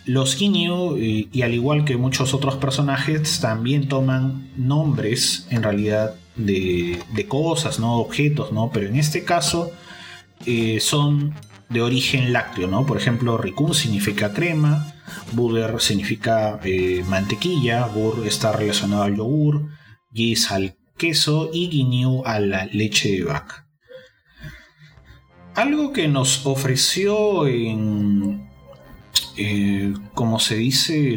[0.04, 7.02] los Ginyu, y, al igual que muchos otros personajes, también toman nombres en realidad de,
[7.26, 7.94] cosas, ¿no?
[7.94, 8.70] objetos, ¿no?
[8.70, 9.72] pero en este caso
[10.44, 11.34] eh, son
[11.70, 12.68] de origen lácteo.
[12.68, 12.84] ¿no?
[12.84, 14.94] Por ejemplo, Rikun significa crema,
[15.32, 19.70] Buder significa eh, mantequilla, Bur está relacionado al yogur,
[20.12, 23.66] Gis al queso y Ginyu a la leche de vaca.
[25.54, 28.45] Algo que nos ofreció en,
[29.36, 31.10] eh, como se dice,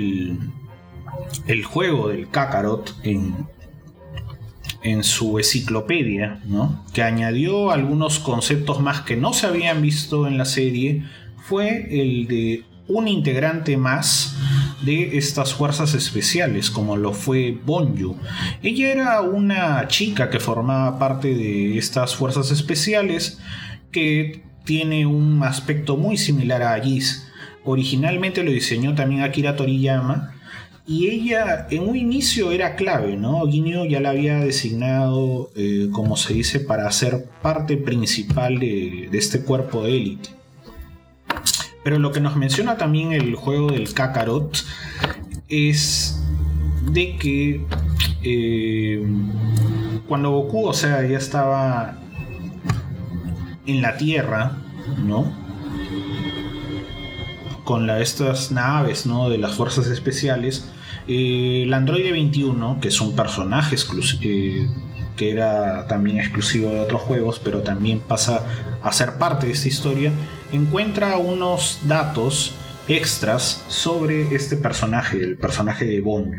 [1.48, 3.48] el, juego del Kakarot en,
[5.04, 6.42] su enciclopedia,
[6.94, 11.04] que añadió algunos conceptos más que no se habían visto en la serie,
[11.38, 14.36] fue el de un integrante más
[14.82, 18.18] de estas fuerzas especiales, como lo fue Bonju.
[18.64, 23.40] Ella era una chica que formaba parte de estas fuerzas especiales
[23.92, 27.29] que tiene un aspecto muy similar a Gis
[27.64, 30.36] Originalmente lo diseñó también Akira Toriyama.
[30.88, 33.46] Y ella en un inicio era clave, ¿no?
[33.46, 39.42] Guiño ya la había designado, eh, como se dice, para ser parte principal de, este
[39.42, 40.30] cuerpo de élite.
[41.84, 44.66] Pero lo que nos menciona también el juego del Kakarot
[45.48, 46.20] es
[46.92, 47.66] de que
[48.24, 49.04] eh,
[50.08, 52.00] cuando Goku, o sea, ya estaba
[53.68, 54.58] en la Tierra,
[54.98, 55.49] ¿no?
[57.70, 59.30] Con estas naves ¿no?
[59.30, 60.68] de las fuerzas especiales,
[61.08, 63.76] eh, el androide 21, que es un personaje
[64.24, 64.68] eh,
[65.16, 68.44] que era también exclusivo de otros juegos, pero también pasa
[68.82, 70.12] a ser parte de esta historia,
[70.52, 72.56] encuentra unos datos
[72.88, 76.38] extras sobre este personaje, el personaje de Bond.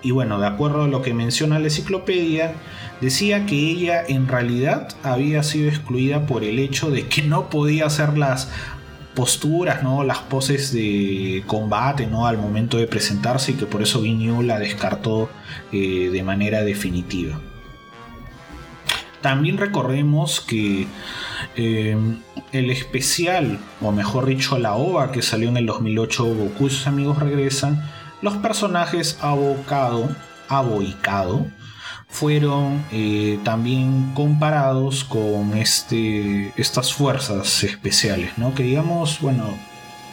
[0.00, 2.54] Y bueno, de acuerdo a lo que menciona la enciclopedia,
[3.00, 7.86] decía que ella en realidad había sido excluida por el hecho de que no podía
[7.86, 8.48] hacer las
[9.14, 10.04] posturas, ¿no?
[10.04, 12.26] las poses de combate ¿no?
[12.26, 15.30] al momento de presentarse y que por eso Ginyu la descartó
[15.72, 17.40] eh, de manera definitiva.
[19.20, 20.86] También recordemos que
[21.56, 21.96] eh,
[22.52, 26.86] el especial, o mejor dicho la OVA que salió en el 2008, Goku y sus
[26.86, 27.82] amigos regresan,
[28.22, 30.08] los personajes abocado,
[30.48, 31.46] aboicado,
[32.10, 38.54] fueron eh, también comparados con este, estas fuerzas especiales, ¿no?
[38.54, 39.56] que digamos, bueno,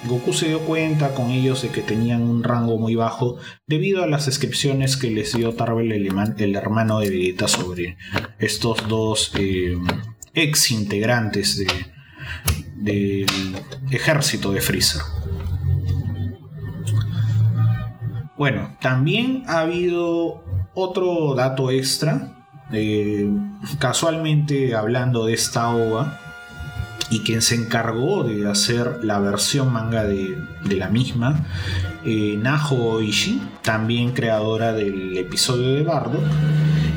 [0.05, 4.07] Goku se dio cuenta con ellos de que tenían un rango muy bajo debido a
[4.07, 7.97] las descripciones que les dio Tarbell, el, hermano de Vegeta, sobre
[8.37, 9.75] estos dos eh,
[10.33, 11.65] ex integrantes
[12.75, 13.25] del
[13.89, 15.01] ejército de Freezer.
[18.37, 20.43] Bueno, también ha habido
[20.79, 22.29] otro dato extra,
[22.71, 23.27] eh,
[23.79, 26.19] casualmente hablando de esta OVA,
[27.09, 30.37] y quien se encargó de hacer la versión manga de,
[30.69, 31.47] la misma,
[32.05, 36.19] eh, Naho Oishi, también creadora del episodio de Bardo.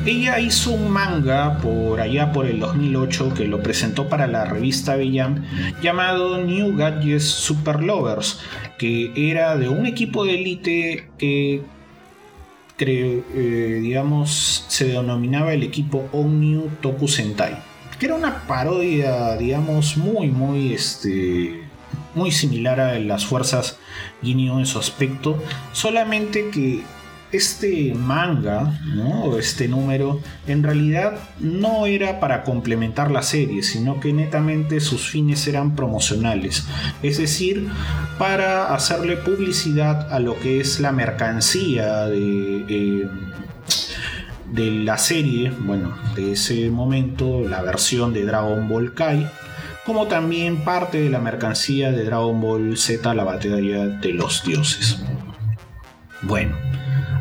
[0.05, 4.95] Ella hizo un manga por allá por el 2008 que lo presentó para la revista
[4.95, 5.43] Bellam
[5.81, 8.41] llamado New Gadgets Super Lovers,
[8.77, 11.63] que era de un equipo de élite que
[12.79, 17.57] eh, digamos se denominaba el equipo Omniu Toku Sentai,
[17.99, 21.61] que era una parodia, digamos, muy, muy, este,
[22.15, 23.77] muy similar a las fuerzas
[24.23, 25.41] Ginyu en su aspecto,
[25.71, 26.83] solamente que
[27.31, 29.37] este manga, ¿no?
[29.37, 35.47] este número, en realidad no era para complementar la serie, sino que netamente sus fines
[35.47, 36.65] eran promocionales,
[37.01, 37.67] es decir,
[38.17, 43.07] para hacerle publicidad a lo que es la mercancía de, eh,
[44.51, 49.29] de la serie, bueno, de ese momento, la versión de Dragon Ball Kai,
[49.85, 55.01] como también parte de la mercancía de Dragon Ball Z, la batalla de los dioses.
[56.21, 56.55] Bueno,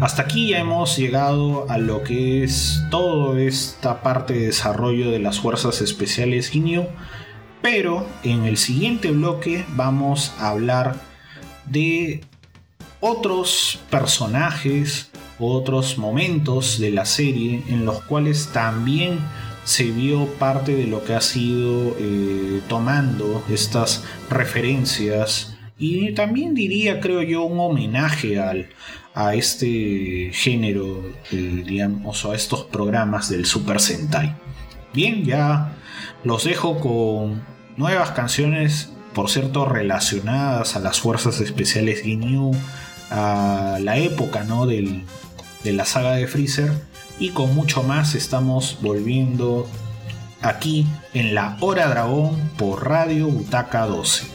[0.00, 5.18] hasta aquí ya hemos llegado a lo que es toda esta parte de desarrollo de
[5.18, 6.86] las fuerzas especiales Ginyu,
[7.60, 10.96] pero en el siguiente bloque vamos a hablar
[11.66, 12.22] de
[13.00, 19.18] otros personajes, otros momentos de la serie en los cuales también
[19.64, 27.00] se vio parte de lo que ha sido eh, tomando estas referencias y también diría,
[27.00, 28.68] creo yo, un homenaje al,
[29.26, 34.34] a este género, digamos, a estos programas del Super Sentai.
[34.94, 35.76] Bien, ya
[36.24, 37.42] los dejo con
[37.76, 42.52] nuevas canciones, por cierto, relacionadas a las fuerzas especiales Ginyu,
[43.10, 44.66] a la época ¿no?
[44.66, 45.04] de
[45.64, 46.72] la saga de Freezer,
[47.18, 49.68] y con mucho más estamos volviendo
[50.40, 54.26] aquí en la Hora Dragón por Radio Butaca 12.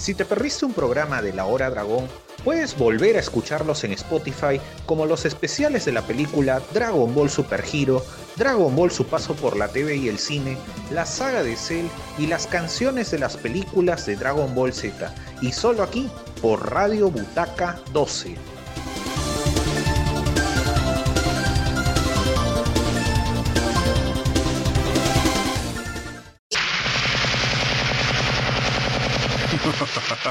[0.00, 2.08] Si te perdiste un programa de La Hora Dragón,
[2.42, 7.62] puedes volver a escucharlos en Spotify como los especiales de la película Dragon Ball Super
[7.70, 8.02] Hero,
[8.36, 10.56] Dragon Ball Su Paso por la TV y el cine,
[10.90, 11.84] la saga de Cell
[12.16, 17.10] y las canciones de las películas de Dragon Ball Z, y solo aquí por Radio
[17.10, 18.59] Butaca 12.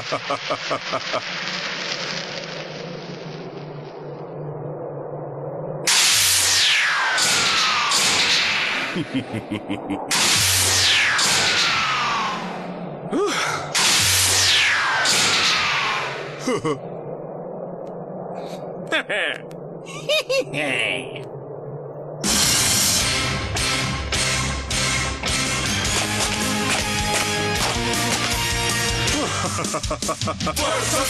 [0.00, 1.20] Fuerza
[29.90, 31.04] Fuerza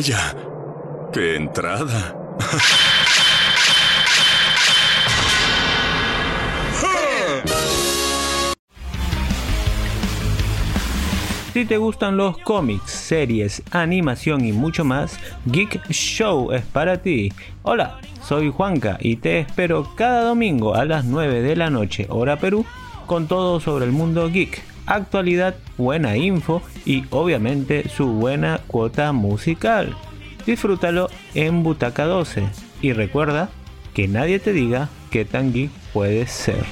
[0.00, 0.34] Vaya,
[1.12, 2.16] qué entrada.
[11.52, 17.30] Si te gustan los cómics, series, animación y mucho más, Geek Show es para ti.
[17.62, 22.38] Hola, soy Juanca y te espero cada domingo a las 9 de la noche, hora
[22.38, 22.64] Perú,
[23.06, 29.96] con todo sobre el mundo geek, actualidad, buena info y obviamente su buena cuota musical.
[30.46, 32.44] Disfrútalo en Butaca 12
[32.82, 33.50] y recuerda
[33.94, 36.64] que nadie te diga qué tan geek puedes ser.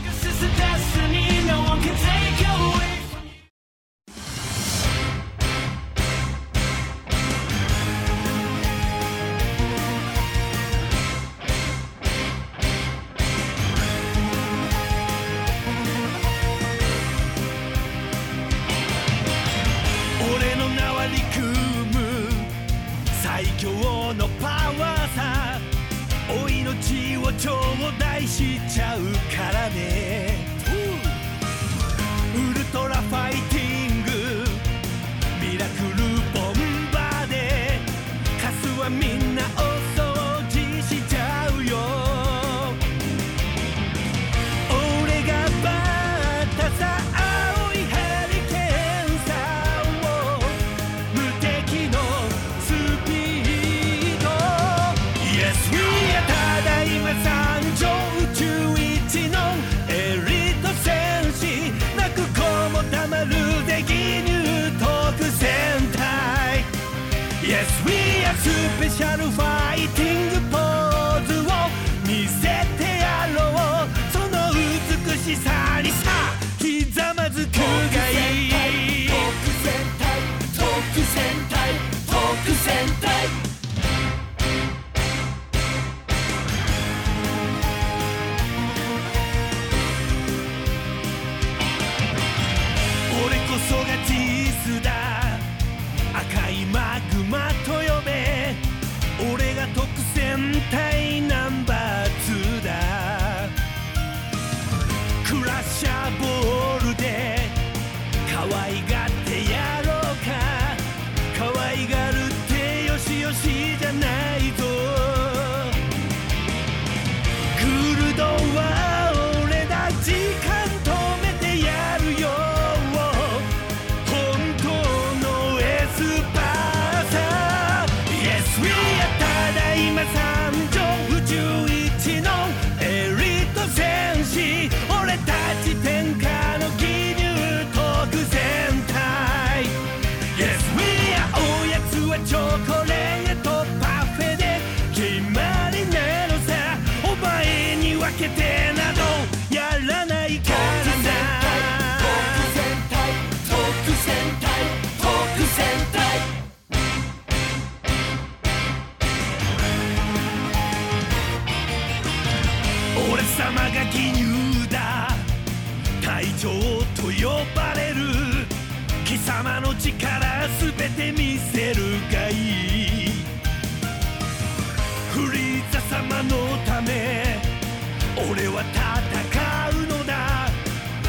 [178.39, 180.49] 俺は戦うのだ。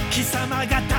[0.10, 0.99] 貴様が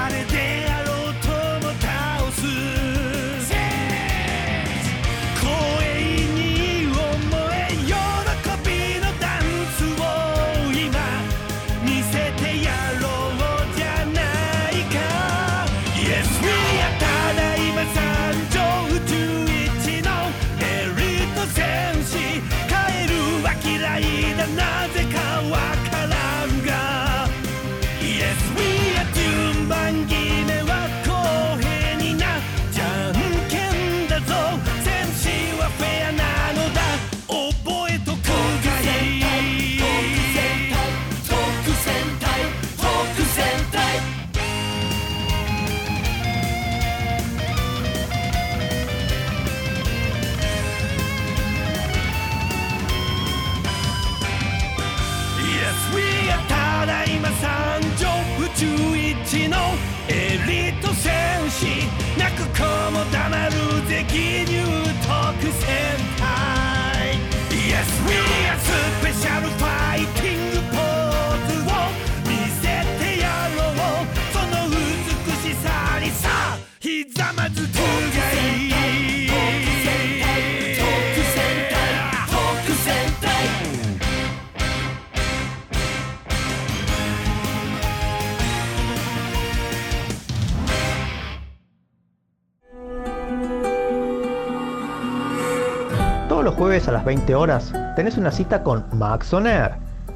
[97.11, 99.73] 20 horas tenés una cita con Max On Air,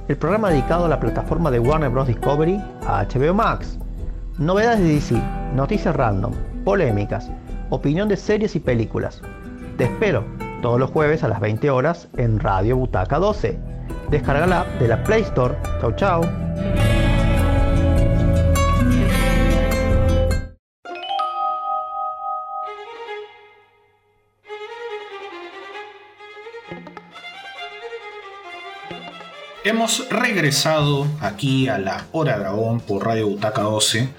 [0.07, 2.07] el programa dedicado a la plataforma de Warner Bros.
[2.07, 3.81] Discovery a HBO Max.
[4.39, 5.23] Novedades de DC,
[5.57, 6.33] noticias random,
[6.65, 7.33] polémicas,
[7.71, 9.23] opinión de series y películas.
[9.77, 10.23] Te espero
[10.63, 13.59] todos los jueves a las 20 horas en Radio Butaca 12.
[14.13, 15.57] Descarga la app de la Play Store.
[15.81, 16.44] Chau chau.
[29.67, 34.11] Hemos regresado aquí a la Hora Dragón por Radio Butaca 12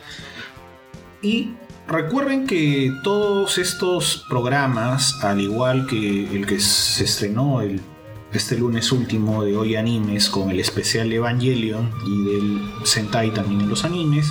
[1.22, 1.52] y
[1.88, 7.80] recuerden que todos estos programas, al igual que el que se estrenó el,
[8.34, 13.70] este lunes último de Hoy Animes con el especial Evangelion y del Sentai también en
[13.70, 14.26] los animes,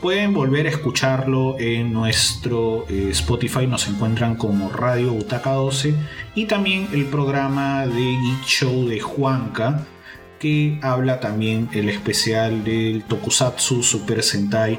[0.00, 5.96] pueden volver a escucharlo en nuestro eh, Spotify, nos encuentran como Radio Butaca 12
[6.36, 9.88] y también el programa de Geek Show de Juanca
[10.38, 14.78] que habla también el especial del Tokusatsu Super Sentai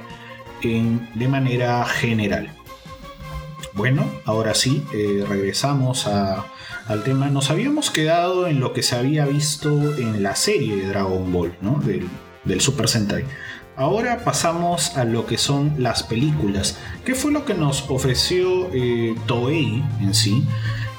[0.61, 2.49] en, de manera general.
[3.73, 7.29] Bueno, ahora sí, eh, regresamos al tema.
[7.29, 11.55] Nos habíamos quedado en lo que se había visto en la serie de Dragon Ball,
[11.61, 11.79] ¿no?
[11.79, 12.07] del,
[12.45, 13.25] del Super Sentai.
[13.77, 16.77] Ahora pasamos a lo que son las películas.
[17.03, 20.45] ¿Qué fue lo que nos ofreció eh, Toei en sí?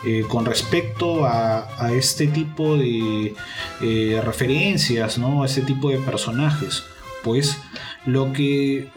[0.07, 3.35] Eh, con respecto a, este tipo de
[3.83, 5.43] eh, referencias, ¿no?
[5.43, 6.85] A este tipo de personajes.
[7.25, 7.59] Pues
[8.05, 8.89] lo que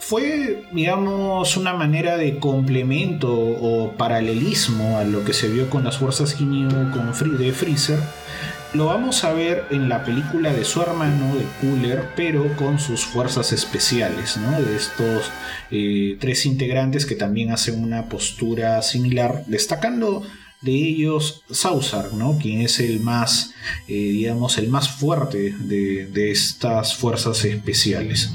[0.00, 5.98] fue, digamos, una manera de complemento o paralelismo a lo que se vio con las
[5.98, 8.00] fuerzas Ginyu con de Freezer,
[8.74, 13.06] lo vamos a ver en la película de su hermano, de Cooler, pero con sus
[13.06, 14.60] fuerzas especiales, ¿no?
[14.60, 15.30] De estos
[15.70, 20.24] eh, tres integrantes que también hacen una postura similar, destacando
[20.62, 22.38] de ellos Sausar, ¿no?
[22.38, 23.54] Quien es el más,
[23.88, 28.30] eh, digamos, el más fuerte de, de estas fuerzas especiales.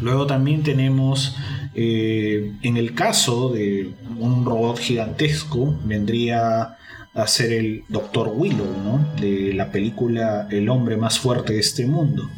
[0.00, 1.36] Luego también tenemos,
[1.74, 6.76] eh, en el caso de un robot gigantesco, vendría
[7.14, 8.32] a ser el Dr.
[8.34, 9.06] Willow, ¿no?
[9.20, 12.28] De la película El hombre más fuerte de este mundo.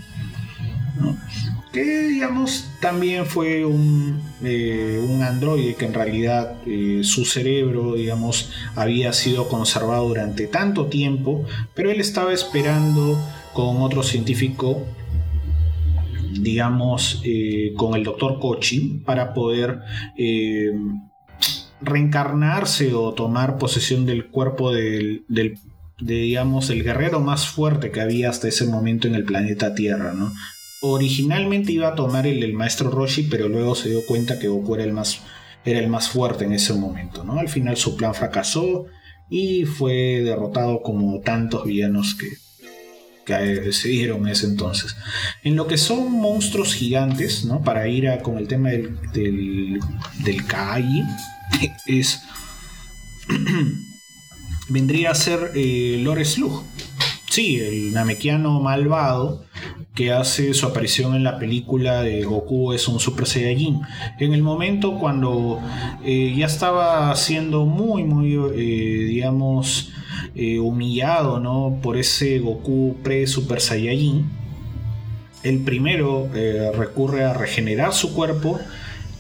[1.01, 1.17] ¿no?
[1.75, 8.53] Que, digamos, también fue un, eh, un androide que en realidad eh, su cerebro, digamos,
[8.77, 11.45] había sido conservado durante tanto tiempo,
[11.75, 13.19] pero él estaba esperando
[13.53, 14.87] con otro científico
[16.41, 19.79] digamos, eh, con el doctor Kochi para poder
[21.81, 25.59] reencarnarse o tomar posesión del cuerpo del, del-
[26.01, 30.13] de, digamos, el guerrero más fuerte que había hasta ese momento en el planeta Tierra,
[30.13, 30.33] ¿no?
[30.87, 34.75] Originalmente iba a tomar el del maestro Roshi, pero luego se dio cuenta que Goku
[34.75, 35.21] era el más,
[35.65, 37.39] era el más fuerte en ese momento, ¿no?
[37.39, 38.85] Al final su plan fracasó
[39.31, 42.29] y fue derrotado como tantos villanos que,
[43.25, 44.95] que se dieron en ese entonces.
[45.43, 47.63] En lo que son monstruos gigantes, ¿no?
[47.63, 49.81] Para ir con el tema del, del,
[50.23, 51.03] del Kai,
[51.87, 52.21] es.
[54.69, 56.65] vendría a ser eh, Lore Slug.
[57.35, 59.43] Sí, el namekiano malvado
[59.93, 63.81] que hace su aparición en la película de Goku es un Super Saiyajin.
[64.21, 65.61] En el momento cuando
[66.05, 69.91] eh, ya estaba siendo muy, muy, eh, digamos,
[70.37, 71.81] eh, humillado ¿no?
[71.83, 74.31] por ese Goku pre-Super Saiyajin,
[75.43, 76.29] el primero
[76.79, 78.61] recurre a regenerar su cuerpo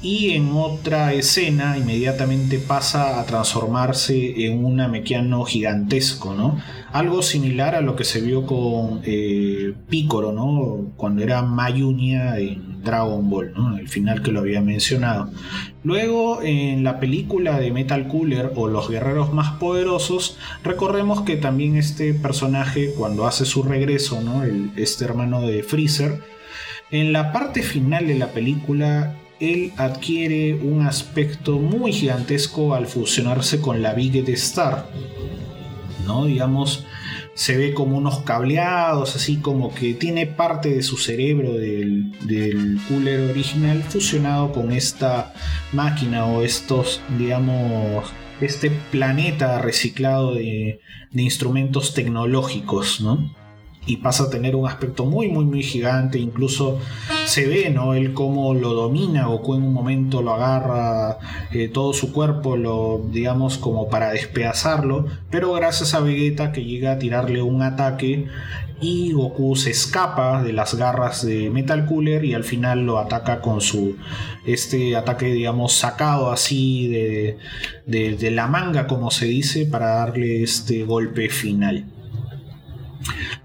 [0.05, 6.59] y en otra escena inmediatamente pasa a transformarse en un namekiano gigantesco, ¿no?
[6.93, 9.73] Algo similar a lo que se vio con eh,
[10.33, 10.93] ¿no?
[10.97, 13.79] Cuando era Mayunia en Dragon Ball, ¿no?
[13.79, 15.31] El final que lo había mencionado.
[15.83, 21.77] Luego, en la película de Metal Cooler o Los Guerreros Más Poderosos, recordemos que también
[21.77, 24.45] este personaje, cuando hace su regreso, ¿no?
[24.45, 26.21] El- este hermano de Freezer,
[26.91, 29.15] en la parte final de la película,
[29.53, 34.89] él adquiere un aspecto muy gigantesco al fusionarse con la Big Star.
[36.07, 36.27] ¿No?
[36.27, 36.85] Digamos,
[37.35, 42.13] se ve como unos cableados, así como que tiene parte de su cerebro del,
[42.89, 45.33] cooler original fusionado con esta
[45.73, 48.05] máquina o estos, digamos,
[48.41, 50.81] este planeta reciclado de,
[51.11, 53.44] de instrumentos tecnológicos, ¿no?
[53.87, 56.19] Y pasa a tener un aspecto muy muy muy gigante.
[56.19, 56.79] Incluso
[57.27, 61.19] se ve no él cómo lo domina Goku en un momento lo agarra
[61.53, 66.93] eh, todo su cuerpo lo digamos como para despedazarlo pero gracias a Vegeta que llega
[66.93, 68.29] a tirarle un ataque
[68.81, 73.41] y Goku se escapa de las garras de Metal Cooler y al final lo ataca
[73.41, 73.97] con su
[74.45, 77.39] este ataque digamos sacado así de,
[77.87, 81.87] de, de la manga como se dice para darle este golpe final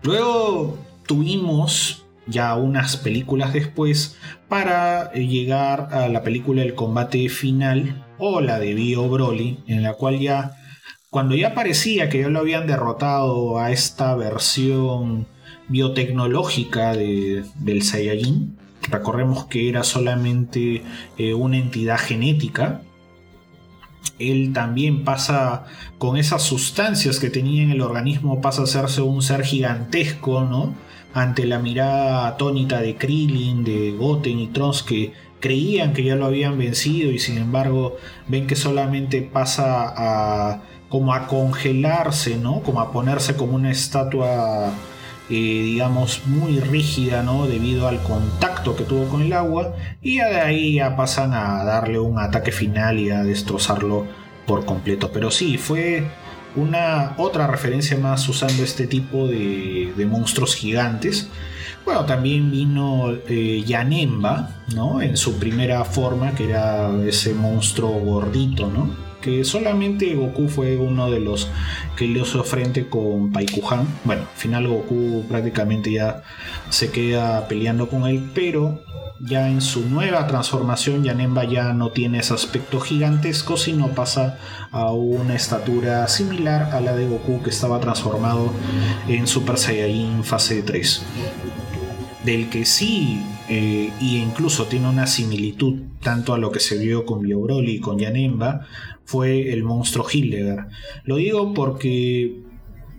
[0.03, 8.05] Luego tuvimos ya unas películas después para eh, llegar a la película El combate final
[8.17, 10.55] o la de Bio Broly, en la cual ya
[11.09, 15.27] cuando ya parecía que ya lo habían derrotado a esta versión
[15.67, 18.57] biotecnológica de, del Saiyajin,
[18.89, 20.83] recordemos que era solamente
[21.17, 22.81] eh, una entidad genética,
[24.19, 25.65] él también pasa
[25.97, 30.75] con esas sustancias que tenía en el organismo, pasa a hacerse un ser gigantesco, ¿no?
[31.13, 36.25] Ante la mirada atónita de Krillin, de Goten y Trunks que creían que ya lo
[36.25, 37.97] habían vencido y sin embargo
[38.27, 42.61] ven que solamente pasa a como a congelarse, ¿no?
[42.61, 44.73] Como a ponerse como una estatua
[45.29, 47.45] eh, digamos, muy rígida, ¿no?
[47.45, 49.75] Debido al contacto que tuvo con el agua.
[50.01, 54.07] Y de ahí ya pasan a darle un ataque final y a destrozarlo
[54.47, 55.11] por completo.
[55.13, 56.07] Pero sí, fue
[56.55, 61.29] una otra referencia más usando este tipo de, monstruos gigantes.
[61.85, 65.01] Bueno, también vino eh, Yanemba, ¿no?
[65.01, 69.08] En su primera forma, que era ese monstruo gordito, ¿no?
[69.21, 71.49] Que solamente Goku fue uno de los
[71.97, 73.87] que le hizo frente con Paikuhan.
[74.03, 76.23] Bueno, al final Goku prácticamente ya
[76.69, 78.81] se queda peleando con él, pero
[79.19, 84.37] ya en su nueva transformación Yanemba ya no tiene ese aspecto gigantesco, sino pasa
[84.71, 88.51] a una estatura similar a la de Goku que estaba transformado
[89.07, 91.03] en Super Saiyajin fase 3.
[92.23, 97.03] Del que sí eh, y incluso tiene una similitud tanto a lo que se vio
[97.03, 98.67] con Bio Broly y con Yanemba,
[99.09, 100.67] fue el monstruo Hildegard.
[101.03, 102.43] Lo digo porque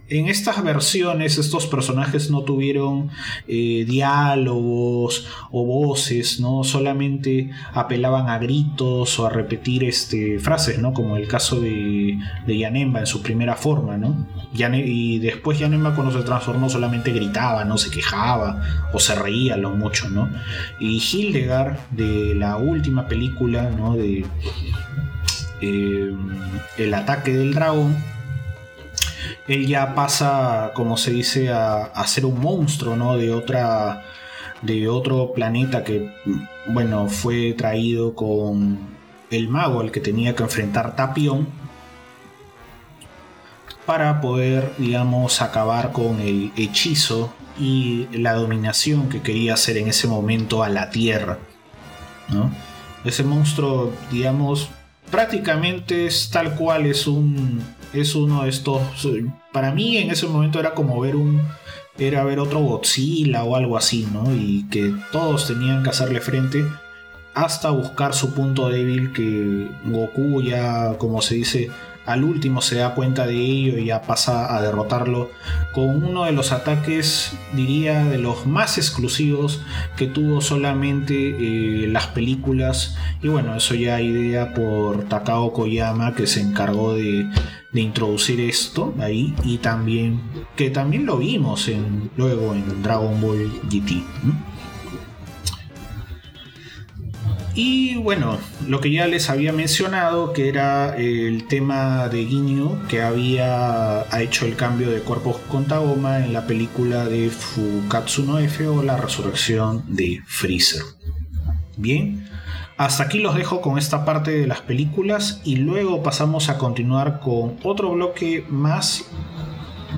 [0.09, 3.11] en estas versiones estos personajes no tuvieron
[3.47, 6.65] eh, diálogos o voces, ¿no?
[6.65, 10.93] Solamente apelaban a gritos o a repetir este, frases, ¿no?
[10.93, 14.27] Como el caso de, de Yanemba en su primera forma, ¿no?
[14.53, 17.79] y después Yanemba cuando se transformó solamente gritaba, ¿no?
[17.79, 20.29] Se quejaba o se reía lo mucho, ¿no?
[20.81, 23.95] Y Hildegard de la última película, ¿no?
[23.95, 24.25] De
[25.61, 26.15] eh,
[26.79, 27.97] El ataque del dragón
[29.51, 33.17] él ya pasa, como se dice, a, ser un monstruo, ¿no?
[33.17, 34.05] De otra.
[34.63, 36.15] de otro planeta que,
[36.67, 38.79] bueno, fue traído con
[39.31, 41.49] el mago al que tenía que enfrentar Tapión.
[43.87, 50.07] Para poder, digamos, acabar con el hechizo y la dominación que quería hacer en ese
[50.07, 51.39] momento a la Tierra.
[52.29, 52.53] ¿no?
[53.05, 54.69] Ese monstruo, digamos,
[55.11, 58.83] prácticamente es tal cual, es un es uno de estos.
[59.53, 61.43] Para mí en ese momento era como ver un.
[61.99, 64.33] Era ver otro Godzilla o algo así, ¿no?
[64.35, 66.65] Y que todos tenían que hacerle frente
[67.35, 71.71] hasta buscar su punto débil que Goku ya, como se dice,
[72.07, 75.31] al último se da cuenta de ello y ya pasa a derrotarlo
[75.73, 79.63] con uno de los ataques, diría, de los más exclusivos
[79.97, 82.97] que tuvo solamente eh, las películas.
[83.23, 87.29] Y bueno, eso ya idea por Takao Koyama que se encargó de,
[87.73, 90.21] introducir esto ahí y también
[90.57, 94.03] que también lo vimos en, luego en Dragon Ball GT.
[97.63, 103.03] Y bueno, lo que ya les había mencionado, que era el tema de Ginyu, que
[103.03, 108.67] había hecho el cambio de cuerpos con Tagoma en la película de Fukatsu no F
[108.67, 110.81] o la resurrección de Freezer.
[111.77, 112.27] Bien,
[112.79, 117.21] hasta aquí los dejo con esta parte de las películas y luego pasamos a continuar
[117.21, 119.05] con otro bloque más,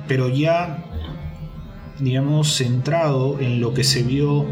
[0.05, 0.83] pero ya
[1.99, 4.45] digamos, centrado en lo que se vio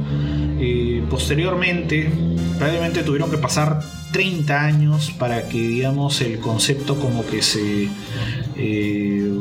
[0.59, 2.11] eh, posteriormente.
[2.57, 3.81] Probablemente tuvieron que pasar
[4.11, 7.89] 30 años para que, digamos, el concepto como que se
[8.57, 9.31] eh,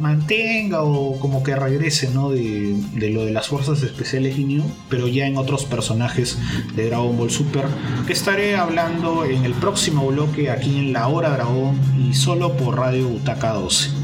[0.00, 2.30] mantenga o como que regrese, ¿no?
[2.30, 6.38] De, de, lo de las fuerzas especiales Ginyu, pero ya en otros personajes
[6.74, 7.64] de Dragon Ball Super,
[8.06, 12.76] que estaré hablando en el próximo bloque aquí en La Hora Dragón y solo por
[12.76, 14.01] Radio Butaca 12.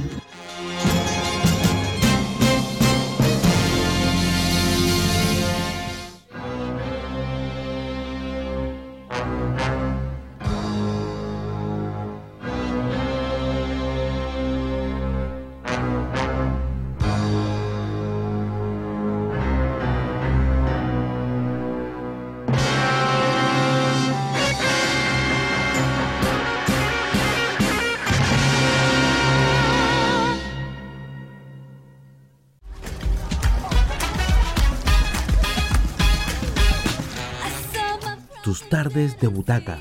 [38.89, 39.79] Tardes de butaca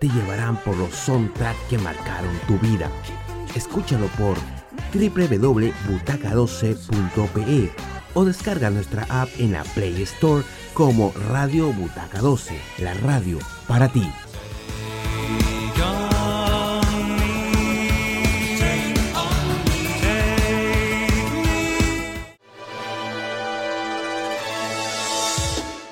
[0.00, 2.90] te llevarán por los soundtracks que marcaron tu vida.
[3.54, 4.36] Escúchalo por
[4.92, 7.72] www.butaca12.pe
[8.12, 10.44] o descarga nuestra app en la Play Store
[10.74, 14.06] como Radio Butaca 12, la radio para ti.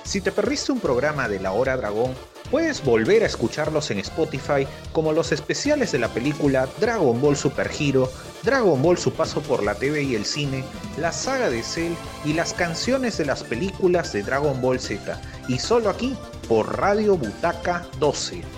[0.04, 2.16] Si te perdiste un programa de La Hora Dragón,
[2.50, 7.70] puedes volver a escucharlos en Spotify como los especiales de la película Dragon Ball Super
[7.78, 8.10] Hero,
[8.42, 10.64] Dragon Ball Su Paso por la TV y el Cine,
[10.96, 11.94] la saga de Cell
[12.24, 16.16] y las canciones de las películas de Dragon Ball Z, y solo aquí
[16.48, 18.57] por Radio Butaca 12.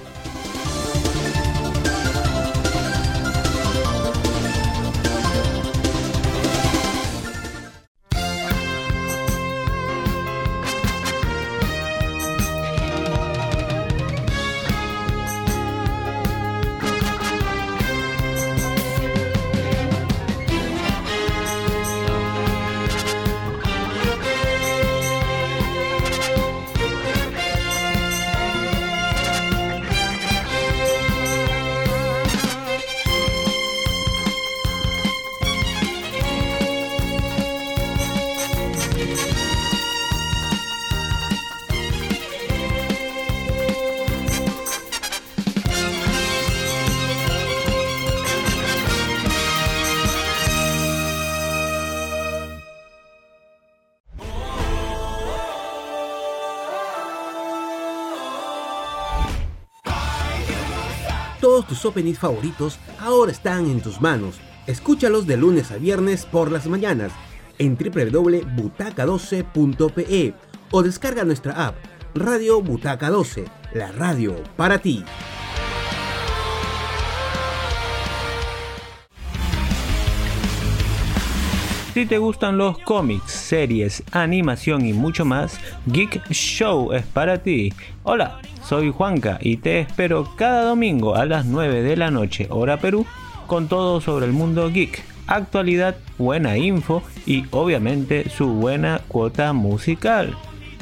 [61.80, 64.36] Tus openings favoritos ahora están en tus manos.
[64.66, 67.10] Escúchalos de lunes a viernes por las mañanas
[67.58, 70.34] en www.butaca12.pe
[70.70, 71.76] o descarga nuestra app
[72.14, 75.02] Radio Butaca 12, la radio para ti.
[82.00, 87.74] Si te gustan los cómics, series, animación y mucho más, Geek Show es para ti.
[88.04, 92.78] Hola, soy Juanca y te espero cada domingo a las 9 de la noche, hora
[92.78, 93.04] Perú,
[93.46, 100.34] con todo sobre el mundo geek, actualidad, buena info y obviamente su buena cuota musical.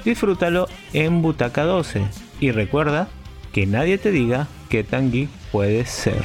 [0.04, 2.00] Disfrútalo en Butaca 12
[2.38, 3.08] y recuerda
[3.50, 6.22] que nadie te diga qué tan geek puedes ser.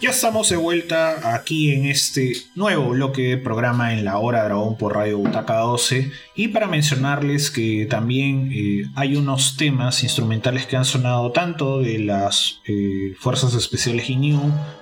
[0.00, 4.78] Ya estamos de vuelta aquí en este nuevo bloque de programa en la hora dragón
[4.78, 10.78] por Radio Butaca 12 y para mencionarles que también eh, hay unos temas instrumentales que
[10.78, 14.40] han sonado tanto de las eh, Fuerzas Especiales Ginyu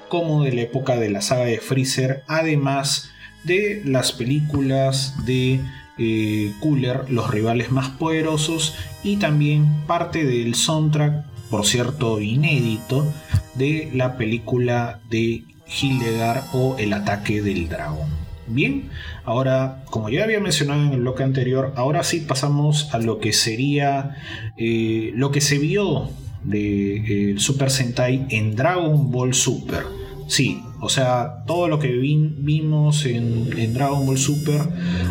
[0.09, 3.11] como de la época de la saga de Freezer, además
[3.43, 5.61] de las películas de
[5.99, 13.07] eh, Cooler, los rivales más poderosos y también parte del soundtrack, por cierto inédito,
[13.55, 15.45] de la película de
[15.81, 18.09] Hildegard o El ataque del dragón.
[18.47, 18.89] Bien,
[19.25, 23.35] ahora, como ya había mencionado en el bloque anterior, ahora sí pasamos a lo que
[23.35, 24.17] sería
[24.57, 26.09] eh, lo que se vio
[26.45, 29.85] de eh, Super Sentai en Dragon Ball Super.
[30.29, 34.63] Sí, o sea, todo lo que vimos en, en, Dragon Ball Super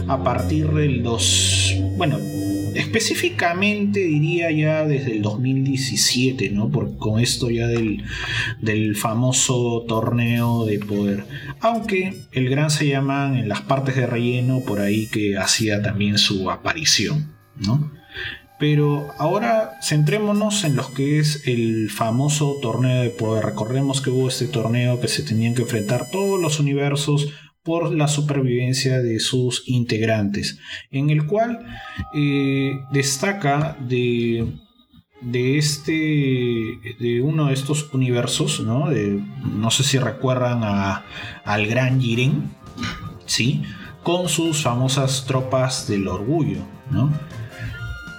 [0.07, 1.75] a partir del 2.
[1.97, 2.17] Bueno,
[2.77, 6.69] específicamente diría ya desde el 2017, ¿no?
[6.69, 8.03] Por, con esto ya del,
[8.61, 11.25] del famoso torneo de poder.
[11.59, 16.17] Aunque el Gran se llaman en las partes de relleno por ahí que hacía también
[16.17, 17.91] su aparición, ¿no?
[18.59, 23.45] Pero ahora centrémonos en lo que es el famoso torneo de poder.
[23.45, 27.27] Recordemos que hubo este torneo que se tenían que enfrentar todos los universos
[27.67, 30.57] por la supervivencia de sus integrantes,
[30.89, 31.67] en el cual
[32.13, 34.53] eh, destaca de,
[35.19, 38.89] de este de uno de estos universos, ¿no?
[39.43, 42.49] No sé si recuerdan al Gran Jiren,
[43.25, 43.63] ¿sí?
[44.01, 47.11] Con sus famosas tropas del orgullo, ¿no?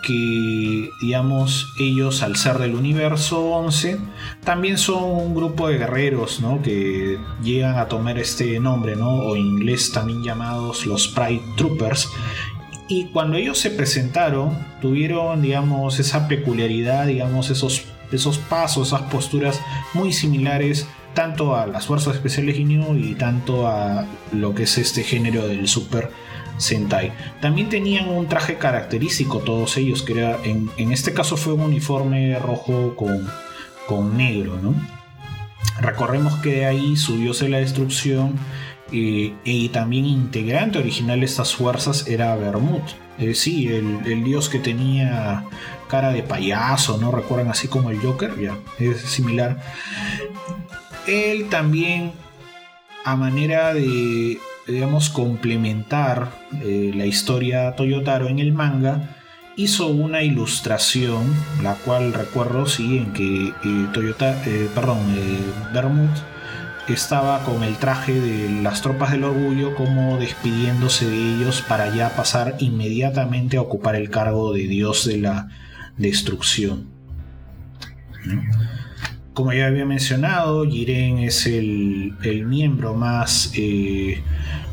[0.03, 3.99] Que, digamos, ellos al ser del universo 11,
[4.45, 6.63] también son un grupo de guerreros, ¿no?
[6.63, 9.11] Que llegan a tomar este nombre, ¿no?
[9.11, 12.09] O en inglés también llamados los Pride Troopers.
[12.89, 19.61] Y cuando ellos se presentaron, tuvieron, digamos, esa peculiaridad, digamos, esos, esos pasos, esas posturas
[19.95, 25.03] muy similares tanto a las fuerzas especiales Ginyu y tanto a lo que es este
[25.03, 26.11] género del super
[26.59, 27.13] Sentai.
[27.41, 32.39] También tenían un traje característico todos ellos, que era, en, este caso fue un uniforme
[32.39, 33.29] rojo con,
[33.87, 34.75] con negro, ¿no?
[35.81, 38.35] Recorremos que de ahí subióse la destrucción
[38.93, 42.83] eh, y también integrante original de estas fuerzas era Bermud.
[43.35, 45.45] Sí, el, el, dios que tenía
[45.89, 47.11] cara de payaso, ¿no?
[47.11, 49.61] Recuerdan así como el Joker, ya, es similar.
[51.07, 52.13] Él también,
[53.05, 54.39] a manera de,
[54.69, 56.31] digamos, complementar
[56.63, 59.17] eh, la historia Toyotaro en el manga,
[59.59, 65.41] hizo una ilustración, la cual recuerdo, sí, en que eh, Toyota, eh, perdón, eh,
[65.75, 66.11] Bermud
[66.87, 72.11] estaba con el traje de las tropas del orgullo como despidiéndose de ellos para ya
[72.11, 75.49] pasar inmediatamente a ocupar el cargo de dios de la
[75.97, 76.87] destrucción.
[79.39, 84.21] Como ya había mencionado, Jiren es el, el miembro más eh,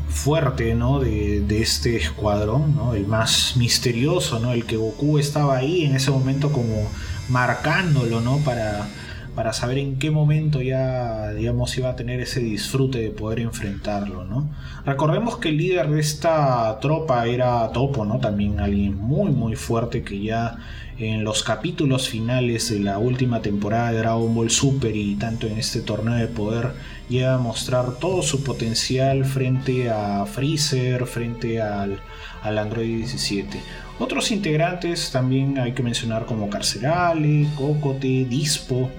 [0.08, 0.98] fuerte ¿no?
[0.98, 2.94] de, de, este escuadrón, ¿no?
[2.94, 4.50] el más misterioso, ¿no?
[4.50, 6.90] el que Goku estaba ahí en ese momento como
[7.28, 8.38] marcándolo ¿no?
[8.38, 8.88] para,
[9.36, 14.24] para saber en qué momento ya digamos iba a tener ese disfrute de poder enfrentarlo.
[14.24, 14.50] ¿no?
[14.84, 18.18] Recordemos que el líder de esta tropa era Topo, ¿no?
[18.18, 20.56] también alguien muy muy fuerte que ya
[20.98, 25.58] en los capítulos finales de la última temporada de Dragon Ball Super y tanto en
[25.58, 26.72] este torneo de poder
[27.08, 32.00] llega a mostrar todo su potencial frente a Freezer, frente al,
[32.42, 33.60] Android 17.
[33.98, 38.90] Otros integrantes también hay que mencionar como Carcerale, Cocote, Dispo.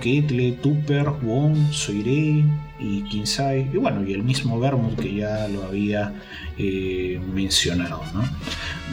[0.00, 2.44] Ketle, Tupper, Wong, Soirei
[2.78, 6.14] y Kinsai, y bueno, y el mismo Vermouth que ya lo había
[6.56, 8.22] eh, mencionado, ¿no?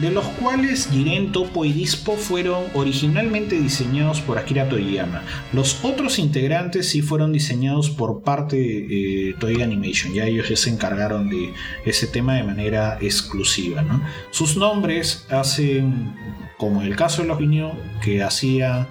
[0.00, 5.22] de los cuales Jiren, Topo y Dispo fueron originalmente diseñados por Akira Toriyama.
[5.52, 10.70] Los otros integrantes sí fueron diseñados por parte de eh, Animation, ya ellos ya se
[10.70, 11.52] encargaron de
[11.84, 13.84] ese tema de manera exclusiva.
[14.30, 16.14] Sus nombres hacen,
[16.58, 17.72] como en el caso de los Viño,
[18.02, 18.88] que hacía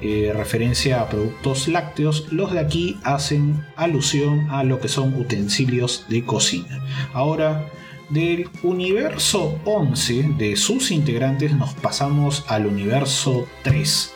[0.00, 6.06] eh, referencia a productos lácteos, los de aquí hacen alusión a lo que son utensilios
[6.08, 6.84] de cocina.
[7.12, 7.70] Ahora,
[8.10, 14.12] del universo 11 de sus integrantes nos pasamos al universo 3.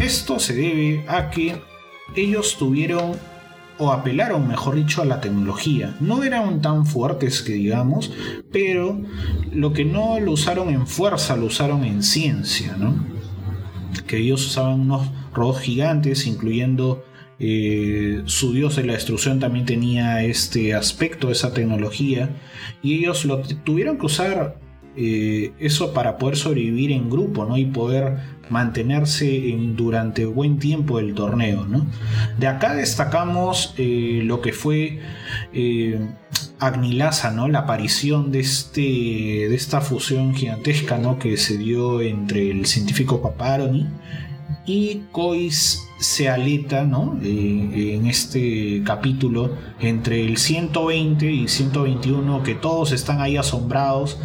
[0.00, 1.60] Esto se debe a que
[2.16, 3.16] ellos tuvieron
[3.78, 5.96] o apelaron, mejor dicho, a la tecnología.
[6.00, 8.12] No eran tan fuertes que digamos,
[8.52, 9.00] pero
[9.52, 13.19] lo que no lo usaron en fuerza, lo usaron en ciencia, ¿no?
[14.06, 17.04] Que ellos usaban unos robots gigantes, incluyendo
[17.38, 22.30] eh, su dios de la destrucción también tenía este aspecto, esa tecnología,
[22.82, 24.58] y ellos lo tuvieron que usar
[24.96, 27.56] eh, eso para poder sobrevivir en grupo ¿no?
[27.56, 28.18] y poder
[28.50, 31.66] mantenerse en, durante buen tiempo del torneo.
[31.66, 31.86] ¿no?
[32.38, 35.00] De acá destacamos eh, lo que fue
[36.60, 37.48] Agnilasa, ¿no?
[37.48, 41.18] la aparición de, este, de esta fusión gigantesca ¿no?
[41.18, 43.88] que se dio entre el científico Paparoni
[44.66, 47.18] y Kois se aleta ¿no?
[47.22, 54.18] Eh, en este capítulo entre el 120 y 121 que todos están ahí asombrados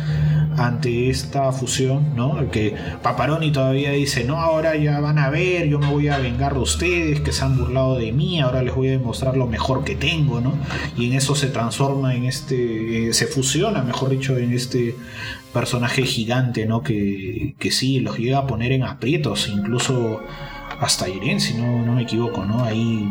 [0.57, 2.49] ante esta fusión, ¿no?
[2.49, 6.53] Que Paparoni todavía dice, no, ahora ya van a ver, yo me voy a vengar
[6.53, 9.83] de ustedes, que se han burlado de mí, ahora les voy a demostrar lo mejor
[9.83, 10.53] que tengo, ¿no?
[10.97, 14.95] Y en eso se transforma en este, eh, se fusiona, mejor dicho, en este
[15.53, 16.81] personaje gigante, ¿no?
[16.81, 20.21] Que, que sí, los llega a poner en aprietos, incluso
[20.79, 22.63] hasta Irene, si no, no me equivoco, ¿no?
[22.63, 23.07] Ahí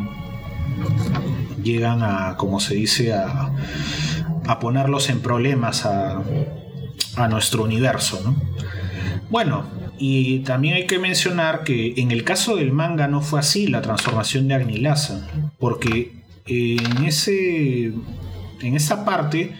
[1.62, 3.50] llegan a, como se dice, a,
[4.46, 6.22] a ponerlos en problemas a,
[7.16, 8.36] a nuestro universo, ¿no?
[9.30, 9.66] Bueno,
[9.98, 13.82] y también hay que mencionar que en el caso del manga no fue así la
[13.82, 19.54] transformación de Agnilasa, porque en, ese, en esa parte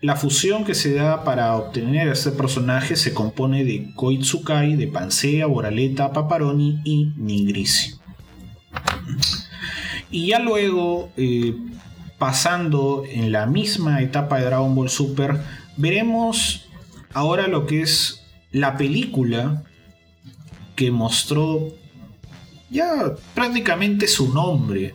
[0.00, 4.86] la fusión que se da para obtener a este personaje se compone de Koitsukai, de
[4.86, 7.94] Pansea, Boraleta, Paparoni y Nigrisi.
[10.10, 11.56] Y ya luego, eh,
[12.18, 15.40] pasando en la misma etapa de Dragon Ball Super,
[15.76, 16.66] veremos
[17.12, 19.64] ahora lo que es la película
[20.76, 21.72] que mostró
[22.70, 24.94] ya prácticamente su nombre,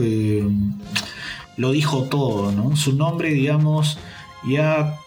[0.00, 0.46] eh,
[1.56, 2.76] lo dijo todo, ¿no?
[2.76, 3.98] Su nombre, digamos,
[4.46, 4.98] ya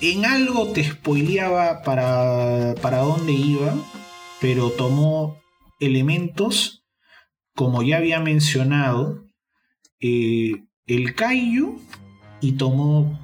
[0.00, 3.74] en algo te spoileaba para, para dónde iba,
[4.40, 5.40] pero tomó
[5.80, 6.84] elementos,
[7.54, 9.24] como ya había mencionado,
[10.00, 11.80] eh, el Kaiju
[12.40, 13.18] y tomó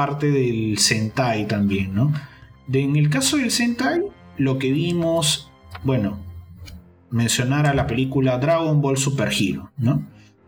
[0.00, 2.10] parte del Sentai también, ¿no?
[2.72, 4.00] en el caso del Sentai,
[4.38, 5.50] lo que vimos,
[5.84, 6.18] bueno,
[7.10, 10.02] mencionar a la película Dragon Ball Super Hero, ¿no?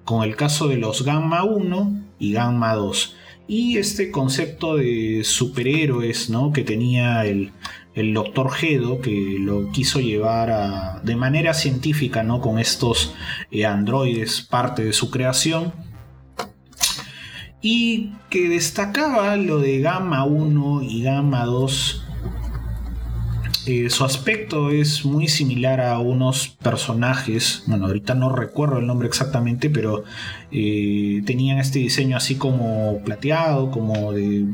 [0.07, 3.15] Con el caso de los Gamma 1 y Gamma 2
[3.47, 6.51] y este concepto de superhéroes ¿no?
[6.55, 7.53] que tenía el,
[7.95, 8.51] el Dr.
[8.53, 12.41] Gedo, que lo quiso llevar de manera científica ¿no?
[12.41, 13.15] con estos
[13.51, 15.75] eh, androides, parte de su creación.
[17.63, 22.03] Y que destacaba lo de Gamma 1 y Gamma 2
[23.65, 29.07] eh, su aspecto es muy similar a unos personajes, bueno, ahorita no recuerdo el nombre
[29.07, 30.03] exactamente, pero
[30.51, 34.47] eh, tenían este diseño así como plateado, como de,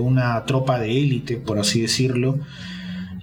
[0.00, 2.40] una tropa de élite, por así decirlo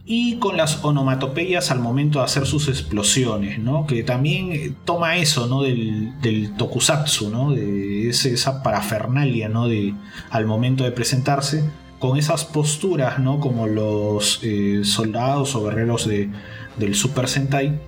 [0.07, 3.87] y con las onomatopeyas al momento de hacer sus explosiones, ¿no?
[3.87, 5.63] que también toma eso ¿no?
[5.63, 7.51] del, tokusatsu, ¿no?
[7.51, 9.67] de esa parafernalia ¿no?
[9.67, 9.95] de,
[10.29, 11.63] al momento de presentarse
[11.99, 13.39] con esas posturas, ¿no?
[13.39, 16.29] Como los eh, soldados o guerreros de,
[16.77, 17.79] del Super Sentai.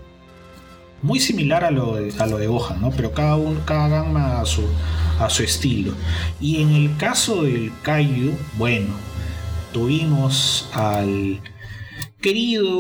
[1.03, 2.89] Muy similar a lo de, a lo de Gohan, ¿no?
[2.91, 4.63] Pero cada, uno, cada gama a su,
[5.19, 5.93] a su estilo.
[6.39, 8.95] Y en el caso del Kaiju, bueno,
[9.71, 11.39] tuvimos al
[12.21, 12.71] querido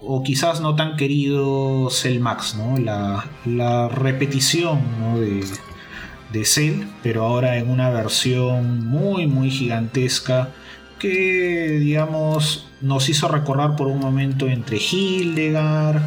[0.00, 2.78] o quizás no tan querido Cell Max, ¿no?
[2.78, 4.80] La, repetición
[5.16, 5.44] de,
[6.32, 10.50] de Cell, pero ahora en una versión muy muy gigantesca
[10.98, 16.02] que, digamos, nos hizo recordar por un momento entre Hildegard,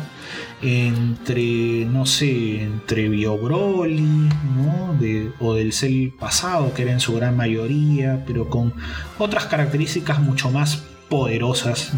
[0.61, 4.97] entre, no sé, entre Bio ¿no?
[5.39, 8.73] o del Cell pasado, que era en su gran mayoría, pero con
[9.17, 11.91] otras características mucho más poderosas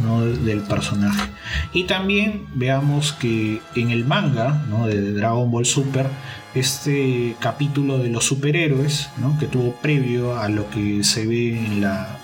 [0.44, 1.30] del personaje.
[1.72, 4.88] Y también veamos que en el manga ¿no?
[4.88, 6.08] de Dragon Ball Super,
[6.56, 9.38] este capítulo de los superhéroes, ¿no?
[9.38, 12.18] que tuvo previo a lo que se ve en la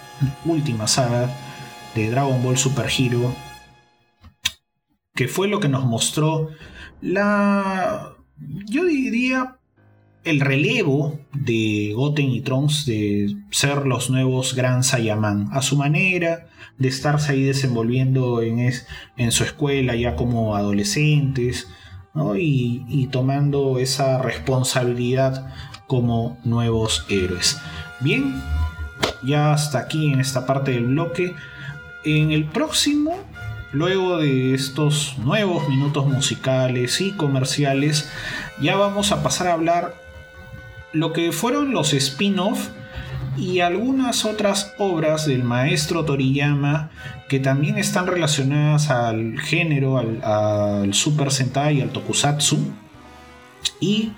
[0.46, 1.30] última saga
[1.94, 3.36] de Dragon Ball Super Hero,
[5.14, 6.50] que fue lo que nos mostró
[7.02, 8.16] la,
[8.66, 9.59] yo diría,
[10.30, 16.48] el relevo de Goten y Trunks de ser los nuevos Gran Saiyaman a su manera,
[16.78, 18.72] de estarse ahí desenvolviendo en,
[19.18, 21.68] en su escuela ya como adolescentes
[22.38, 25.52] y, y tomando esa responsabilidad
[25.88, 27.60] como nuevos héroes.
[28.00, 28.42] Bien,
[29.24, 31.34] ya hasta aquí en esta parte del bloque.
[32.06, 33.18] En el próximo,
[33.72, 38.10] luego de estos nuevos minutos musicales y comerciales,
[38.62, 40.09] ya vamos a pasar a hablar
[40.94, 42.70] lo que fueron los spin-off
[43.38, 46.90] y algunas otras obras del maestro Toriyama
[47.30, 52.58] que también están relacionadas al género, al, Super Sentai, al Tokusatsu
[53.80, 54.14] y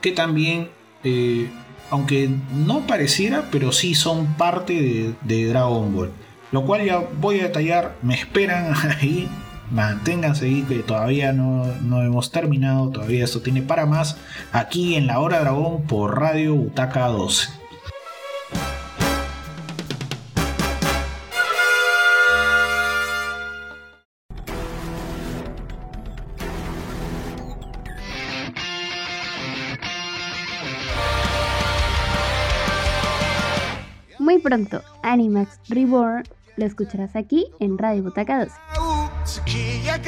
[0.00, 0.68] que también
[1.04, 1.48] eh,
[1.90, 6.12] aunque no pareciera, pero sí son parte de, Dragon Ball.
[6.52, 9.28] Lo cual ya voy a detallar, me esperan ahí,
[9.70, 14.16] manténganse ahí que todavía no, no, hemos terminado, todavía esto tiene para más,
[14.52, 17.60] aquí en la hora dragón por Radio Butaca 12.
[34.40, 36.24] pronto Animax Reborn
[36.56, 38.48] lo escucharás aquí en Radio Butaca
[39.24, 39.98] Sukiya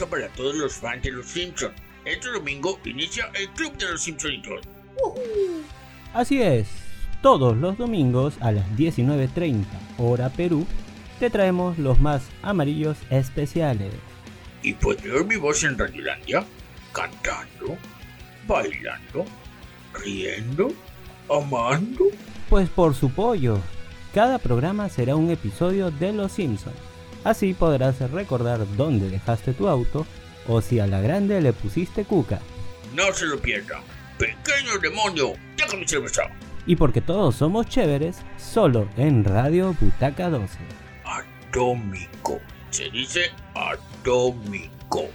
[0.00, 0.08] 2.
[0.08, 1.74] para todos los fans de los Simpsons.
[2.04, 4.60] Este domingo inicia el Club de los Simpsonitos.
[6.14, 6.66] Así es,
[7.22, 9.64] todos los domingos a las 19.30
[9.98, 10.66] hora Perú
[11.18, 13.92] te traemos los más amarillos especiales.
[14.62, 16.44] Y puedes ver mi voz en Radiolandia,
[16.92, 17.76] cantando,
[18.46, 19.24] bailando
[19.94, 20.72] ¿Riendo?
[21.28, 22.06] ¿Amando?
[22.48, 23.58] Pues por su pollo.
[24.14, 26.89] Cada programa será un episodio de Los Simpsons.
[27.24, 30.06] Así podrás recordar dónde dejaste tu auto
[30.48, 32.40] o si a la grande le pusiste cuca.
[32.94, 33.80] No se lo pierda.
[34.18, 36.22] Pequeño demonio, déjame cerveza.
[36.66, 40.58] Y porque todos somos chéveres, solo en Radio Butaca 12.
[41.04, 42.38] Atómico.
[42.70, 45.08] Se dice atómico.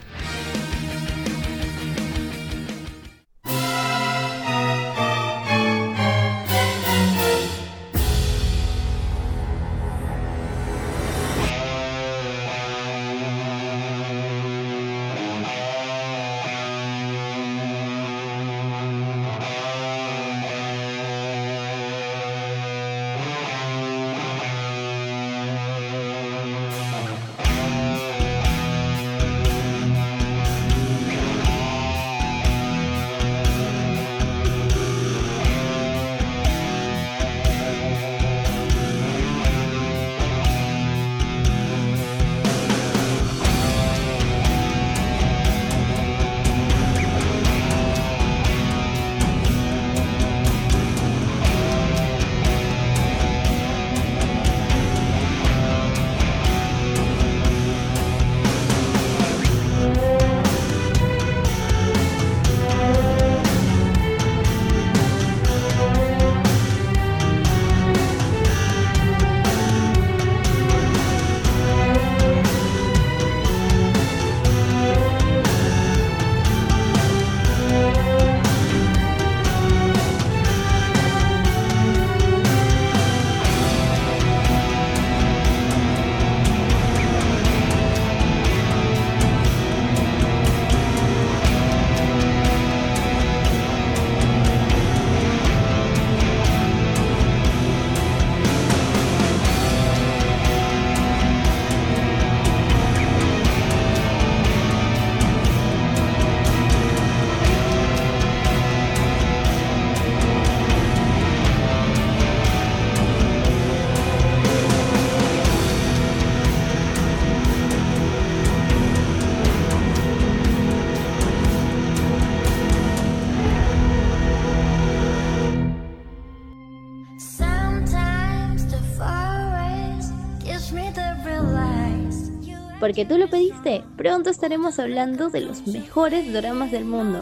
[132.95, 133.83] Porque tú lo pediste.
[133.97, 137.19] Pronto estaremos hablando de los mejores dramas del mundo.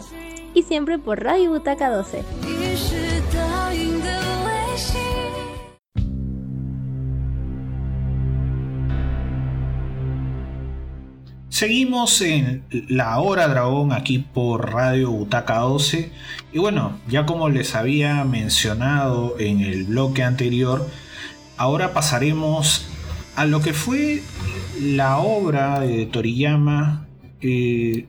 [0.54, 2.22] Y siempre por Radio Butaca 12.
[11.48, 16.12] Seguimos en La Hora Dragón aquí por Radio Butaca 12.
[16.52, 20.88] Y bueno, ya como les había mencionado en el bloque anterior,
[21.56, 22.86] ahora pasaremos
[23.36, 24.22] a lo que fue
[24.80, 27.06] la obra de Toriyama,
[27.40, 28.06] eh,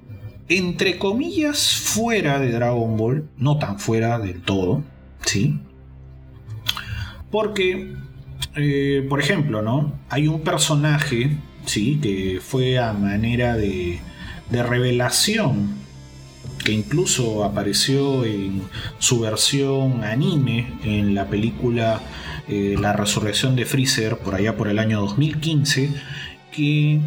[0.47, 4.84] entre comillas, fuera de Dragon Ball, no tan fuera del todo,
[5.26, 5.60] ¿sí?
[7.31, 7.95] Porque,
[8.56, 9.93] eh, por ejemplo, ¿no?
[10.10, 11.99] Hay un personaje, ¿sí?
[12.02, 13.99] Que fue a manera de,
[14.49, 15.85] de revelación
[16.65, 18.64] que incluso apareció en
[18.97, 22.02] su versión anime en la película
[22.47, 25.91] eh, La Resurrección de Freezer por allá por el año 2015
[26.51, 26.99] que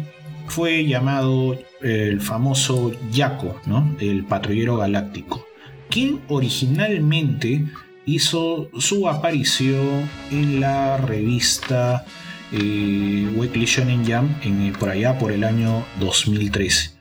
[0.47, 3.95] fue llamado el famoso Yaco, ¿no?
[3.99, 5.45] el patrullero galáctico,
[5.89, 7.65] quien originalmente
[8.05, 12.05] hizo su aparición en la revista
[12.51, 16.99] eh, Weekly Shonen Jump en, por allá por el año 2013.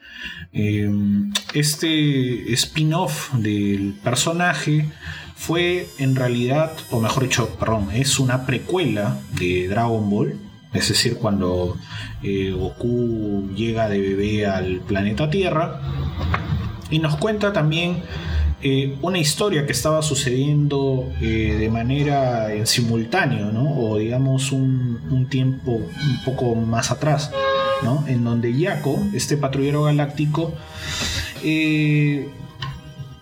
[0.52, 4.86] Em, este spin-off del personaje
[5.38, 10.38] fue en realidad, o mejor dicho, perdón, es una precuela de Dragon Ball
[10.72, 11.76] es decir, cuando
[12.22, 15.80] eh, Goku llega de bebé al planeta Tierra.
[16.90, 18.02] Y nos cuenta también
[18.62, 23.50] eh, una historia que estaba sucediendo eh, de manera en simultáneo.
[23.76, 27.30] O digamos un, tiempo un poco más atrás,
[27.82, 28.04] ¿no?
[28.06, 30.54] En donde Yaco, este patrullero galáctico,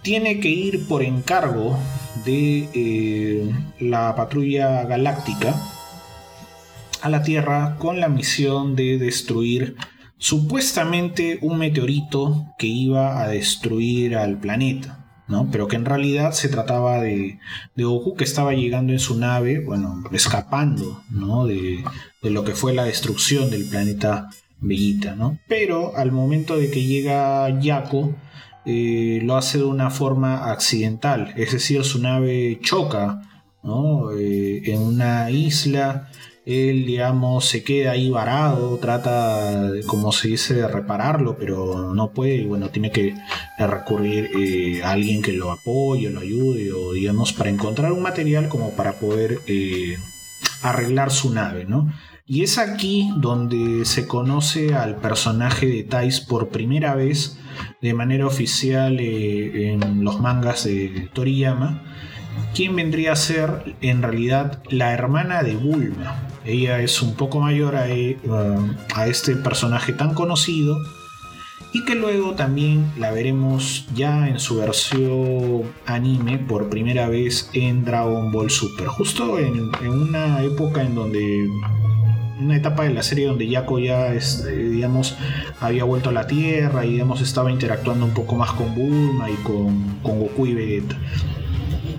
[0.03, 1.79] tiene que ir por encargo
[2.25, 5.55] de la patrulla galáctica
[7.03, 9.77] a la Tierra con la misión de destruir
[10.19, 15.03] supuestamente un meteorito que iba a destruir al planeta.
[15.29, 15.49] ¿no?
[15.51, 17.39] Pero que en realidad se trataba de,
[17.75, 21.47] de Goku que estaba llegando en su nave, bueno, escapando, ¿no?
[21.47, 21.83] De,
[22.23, 24.31] de lo que fue la destrucción del planeta
[24.61, 25.39] Bellita, ¿no?
[25.49, 28.15] Pero al momento de que llega Yaco,
[28.67, 33.23] eh, lo hace de una forma accidental, es decir, su nave choca.
[34.19, 36.09] Eh, en una isla,
[36.45, 42.37] él, digamos, se queda ahí varado, trata, como se dice, de repararlo, pero no puede,
[42.37, 43.15] y bueno, tiene que
[43.59, 48.49] recurrir eh, a alguien que lo apoye, lo ayude, o digamos, para encontrar un material
[48.49, 49.41] como para poder
[50.63, 51.93] arreglar su nave, ¿no?
[52.25, 57.39] Y es aquí donde se conoce al personaje de Tais por primera vez
[57.81, 61.83] de manera oficial eh, en los mangas de Toriyama,
[62.55, 66.23] quien vendría a ser en realidad la hermana de Bulma.
[66.45, 68.19] Ella es un poco mayor a, eh,
[68.95, 70.79] a este personaje tan conocido
[71.73, 77.85] y que luego también la veremos ya en su versión anime por primera vez en
[77.85, 81.49] Dragon Ball Super, justo en una época en donde
[82.41, 85.17] una etapa de la serie donde Yako ya es, eh, digamos,
[85.61, 89.35] había vuelto a la Tierra y digamos, estaba interactuando un poco más con Bulma y
[89.37, 90.97] con, Goku y Vegeta.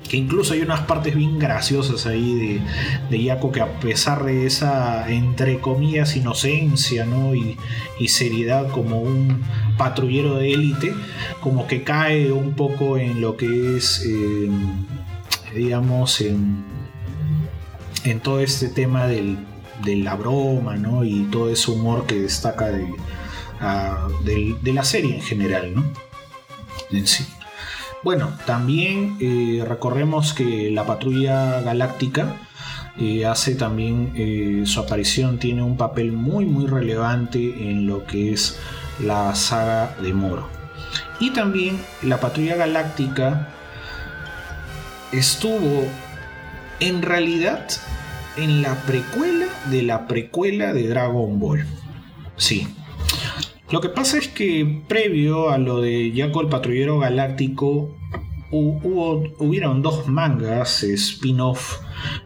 [0.08, 2.62] Que incluso hay unas partes bien graciosas ahí de,
[3.10, 7.36] de Yako que a pesar de esa, entre comillas, inocencia ¿no?
[7.36, 7.58] y,
[8.08, 9.44] seriedad como un
[9.78, 10.94] patrullero de élite,
[11.42, 14.50] como que cae un poco en lo que es, eh,
[15.54, 16.64] digamos, en,
[18.06, 19.38] en todo este tema del
[19.84, 21.04] de la broma, ¿no?
[21.04, 22.94] Y todo ese humor que destaca de,
[23.60, 25.84] a, de, de la serie en general, ¿no?
[26.92, 27.26] En sí.
[28.04, 32.38] Bueno, también eh, recorremos que la patrulla galáctica
[33.00, 38.34] eh, hace también eh, su aparición, tiene un papel muy muy relevante en lo que
[38.34, 38.60] es
[39.00, 40.48] la saga de Moro.
[41.20, 43.50] Y también la patrulla galáctica
[45.12, 45.88] estuvo
[46.80, 47.68] en realidad
[48.38, 51.66] en la precuela de la precuela de Dragon Ball.
[52.36, 52.68] Sí.
[53.72, 57.98] Lo que pasa es que previo a lo de Jaco el Patrullero Galáctico
[58.50, 61.80] hubo, hubieron dos mangas spin-off,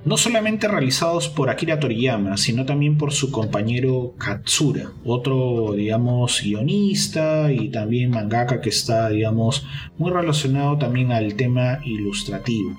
[0.06, 7.52] no solamente realizados por Akira Toriyama, sino también por su compañero Katsura, otro, digamos, guionista
[7.52, 9.66] y también mangaka que está, digamos,
[9.98, 12.78] muy relacionado también al tema ilustrativo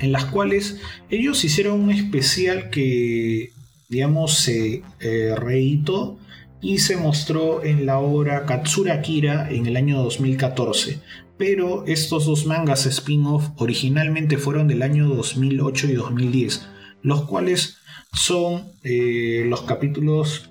[0.00, 3.52] en las cuales ellos hicieron un especial que,
[3.88, 5.34] digamos, se eh,
[6.60, 11.00] y se mostró en la obra Katsura Akira en el año 2014.
[11.36, 16.68] Pero estos dos mangas spin-off originalmente fueron del año 2008 y 2010,
[17.02, 17.78] los cuales
[18.12, 20.50] son eh, los capítulos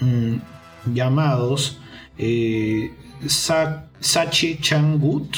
[0.00, 0.36] mmm,
[0.92, 1.78] llamados
[2.18, 2.92] eh,
[3.26, 5.36] Sa Sache Changut,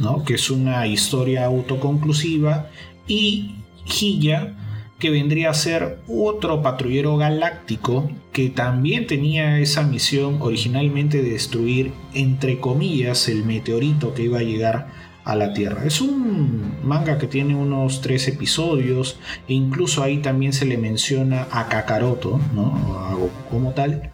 [0.00, 0.24] ¿no?
[0.24, 2.70] que es una historia autoconclusiva,
[3.06, 3.56] y
[3.86, 4.56] Hilla,
[4.98, 11.92] que vendría a ser otro patrullero galáctico que también tenía esa misión originalmente de destruir,
[12.14, 14.88] entre comillas, el meteorito que iba a llegar
[15.24, 15.84] a la Tierra.
[15.84, 19.18] Es un manga que tiene unos tres episodios
[19.48, 23.28] e incluso ahí también se le menciona a Kakaroto, ¿no?
[23.50, 24.12] como tal.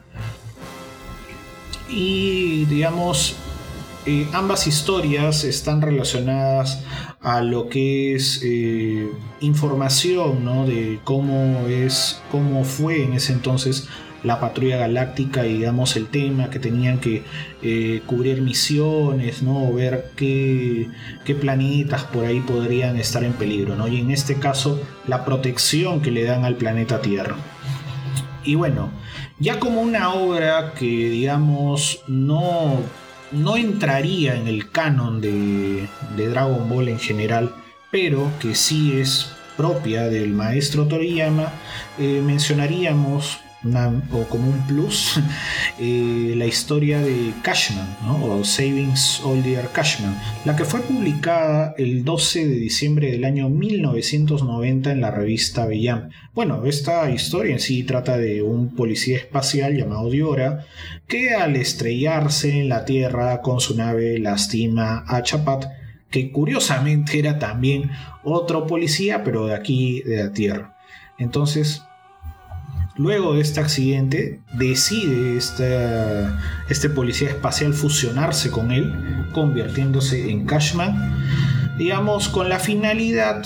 [1.88, 3.36] Y digamos,
[4.06, 6.84] eh, ambas historias están relacionadas
[7.20, 9.10] a lo que es eh,
[9.40, 10.64] información ¿no?
[10.64, 13.88] de cómo es cómo fue en ese entonces
[14.22, 17.24] la patrulla galáctica y digamos el tema que tenían que
[17.62, 20.88] eh, cubrir misiones no ver qué,
[21.24, 23.88] qué, planetas por ahí podrían estar en peligro ¿no?
[23.88, 27.34] y en este caso la protección que le dan al planeta Tierra
[28.44, 28.90] y bueno
[29.40, 32.84] ya como una obra que digamos no
[33.32, 37.54] no entraría en el canon de, Dragon Ball en general,
[37.90, 41.52] pero que sí es propia del maestro Toriyama,
[41.98, 43.40] eh, mencionaríamos
[44.12, 45.20] o como un plus
[45.78, 47.86] eh, la historia de Cashman,
[48.22, 54.92] o Savings All Cashman, la que fue publicada el 12 de diciembre del año 1990
[54.92, 56.10] en la revista Bellam.
[56.34, 60.66] Bueno, esta historia en sí trata de un policía espacial llamado Diora
[61.08, 65.66] que al estrellarse en la Tierra con su nave lastima a Chapat,
[66.10, 67.90] que curiosamente era también
[68.22, 70.76] otro policía, pero de aquí de la Tierra.
[71.18, 71.82] Entonces,
[72.98, 81.14] Luego de este accidente, decide este policía espacial fusionarse con él, convirtiéndose en Cashman,
[81.76, 83.42] digamos, con la finalidad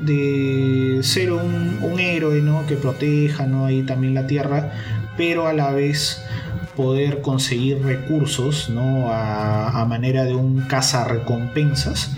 [0.00, 1.66] de ser un,
[1.98, 2.66] héroe ¿no?
[2.66, 3.66] que proteja ¿no?
[3.66, 4.72] ahí también la Tierra,
[5.16, 6.22] pero a la vez
[6.74, 9.10] poder conseguir recursos ¿no?
[9.10, 12.12] a, a manera de un cazarrecompensas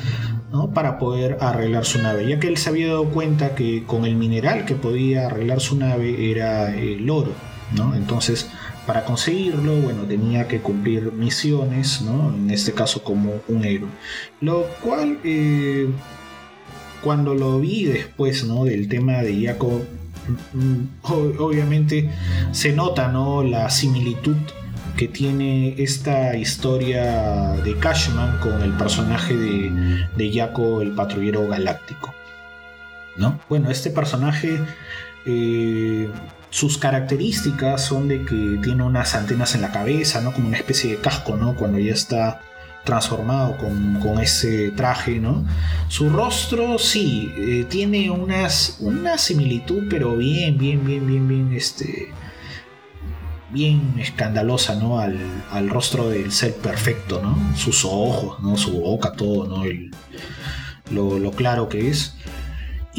[0.51, 0.71] ¿no?
[0.71, 4.15] para poder arreglar su nave, ya que él se había dado cuenta que con el
[4.15, 7.33] mineral que podía arreglar su nave era el oro,
[7.75, 7.95] ¿no?
[7.95, 8.51] entonces
[8.89, 12.35] para conseguirlo, bueno, tenía que cumplir misiones, ¿no?
[12.35, 13.91] En este caso como un héroe.
[14.41, 15.91] Lo cual, eh,
[17.03, 18.65] cuando lo vi después, ¿no?
[18.65, 19.83] Del tema de Jaco,
[20.55, 22.09] mm, obviamente
[22.53, 23.43] se nota, ¿no?
[23.43, 24.39] La similitud
[24.99, 32.13] que tiene esta historia de Cashman con el personaje de, de Jaco, el patrullero galáctico.
[33.17, 33.41] ¿No?
[33.49, 34.61] Bueno, este personaje
[35.25, 36.11] eh,
[36.51, 40.33] sus características son de que tiene unas antenas en la cabeza, ¿no?
[40.33, 41.55] Como una especie de casco, ¿no?
[41.55, 42.41] Cuando ya está
[42.85, 45.45] transformado con, ese traje, ¿no?
[45.89, 52.09] Su rostro, sí, eh, tiene unas, una similitud, pero bien, bien, bien, bien, bien, este,
[53.51, 54.99] bien escandalosa, ¿no?
[54.99, 57.57] Al, rostro del ser perfecto, ¿no?
[57.57, 58.57] Sus ojos, ¿no?
[58.57, 59.65] Su boca, todo, ¿no?
[60.91, 62.15] lo, claro que es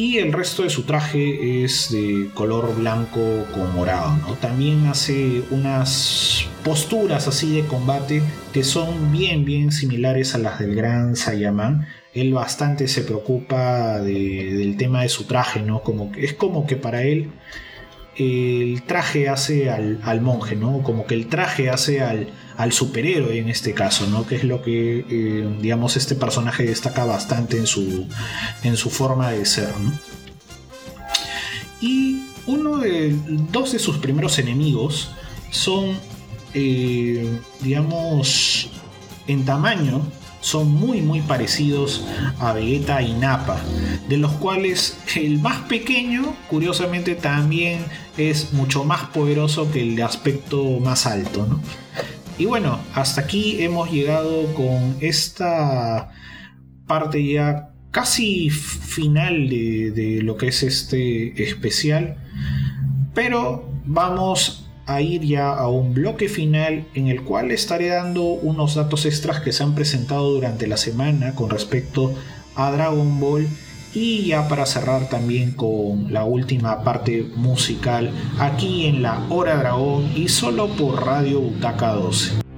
[0.00, 3.20] y el resto de su traje es de color blanco
[3.52, 4.16] con morado.
[4.40, 8.22] También hace unas posturas así de combate
[8.54, 11.86] que son bien bien similares a las del gran Sayaman.
[12.14, 15.82] Él bastante se preocupa del tema de su traje, ¿no?
[15.82, 17.30] Como es como que para él
[18.20, 20.82] el traje hace al, monje, ¿no?
[20.82, 22.28] Como que el traje hace al,
[22.70, 24.26] superhéroe en este caso, ¿no?
[24.26, 28.06] Que es lo que, eh, digamos, este personaje destaca bastante en su,
[28.62, 29.70] en su forma de ser,
[31.80, 33.16] Y uno de,
[33.50, 35.12] dos de sus primeros enemigos
[35.50, 35.96] son,
[36.52, 38.68] eh, digamos,
[39.28, 40.02] en tamaño,
[40.42, 42.04] son muy muy parecidos
[42.38, 43.60] a Vegeta y Nappa,
[44.08, 47.84] de los cuales el más pequeño, curiosamente, también
[48.28, 51.46] es mucho más poderoso que el de aspecto más alto.
[52.36, 56.10] Y bueno, hasta aquí hemos llegado con esta
[56.86, 62.16] parte ya casi final de, de lo que es este especial.
[63.14, 68.74] Pero vamos a ir ya a un bloque final en el cual estaré dando unos
[68.74, 72.14] datos extras que se han presentado durante la semana con respecto
[72.56, 73.46] a Dragon Ball
[73.94, 80.10] y ya para cerrar también con la última parte musical aquí en la Hora Dragón
[80.14, 82.49] y solo por Radio Butaca 12.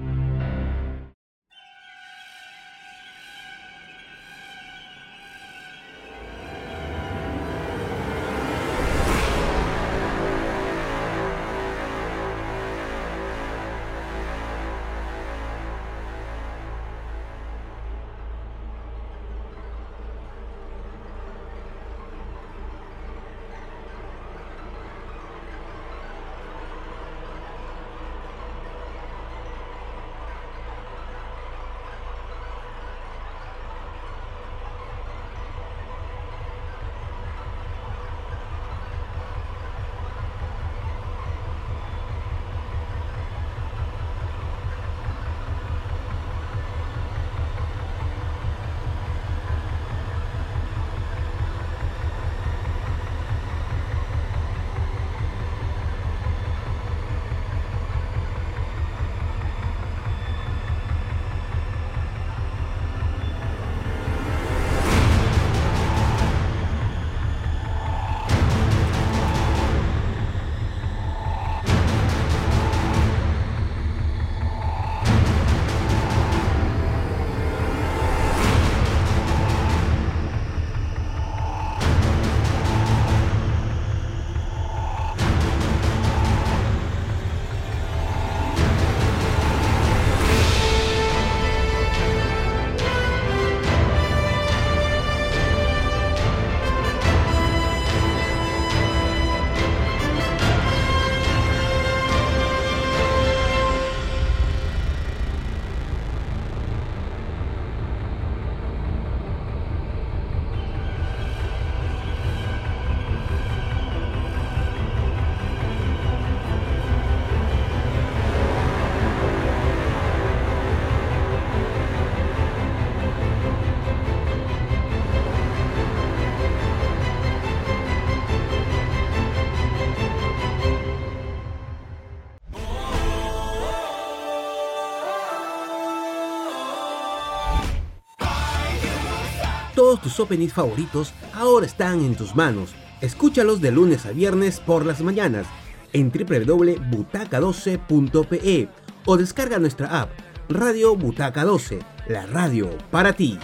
[140.02, 142.74] Tus openings favoritos ahora están en tus manos.
[143.00, 145.46] Escúchalos de lunes a viernes por las mañanas
[145.92, 148.68] en www.butaca12.pe
[149.04, 150.10] o descarga nuestra app
[150.48, 153.38] Radio Butaca 12, la radio para ti.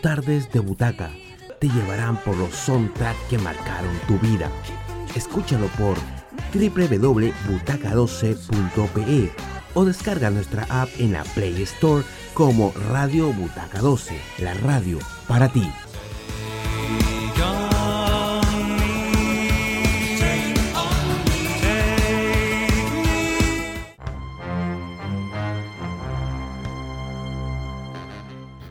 [0.00, 1.10] Tardes de butaca
[1.60, 4.48] te llevarán por los soundtracks que marcaron tu vida.
[5.14, 5.96] Escúchalo por
[6.54, 9.32] www.butaca12.pe
[9.74, 12.02] o descarga nuestra app en la Play Store
[12.34, 15.68] como Radio Butaca 12, la radio para ti.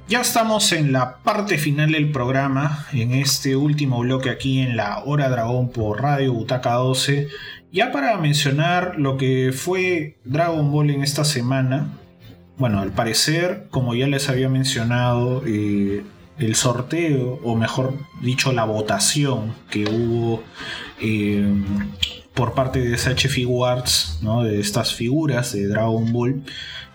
[0.10, 5.00] Ya estamos en la parte final del programa, en este último bloque aquí en la
[5.04, 7.28] Hora Dragón por Radio Butaca 12.
[7.74, 11.90] Ya para mencionar lo que fue Dragon Ball en esta semana.
[12.58, 16.06] Bueno, al parecer, como ya les había mencionado, eh,
[16.40, 20.42] el sorteo, o mejor dicho, la votación que hubo
[21.02, 21.54] eh,
[22.38, 24.44] por parte de SH Figuarts, ¿no?
[24.44, 26.44] de estas figuras de Dragon Ball,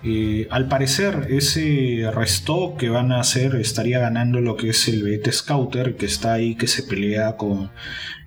[0.05, 5.02] eh, al parecer, ese resto que van a hacer estaría ganando lo que es el
[5.02, 7.70] Vegeta Scouter, que está ahí, que se pelea con,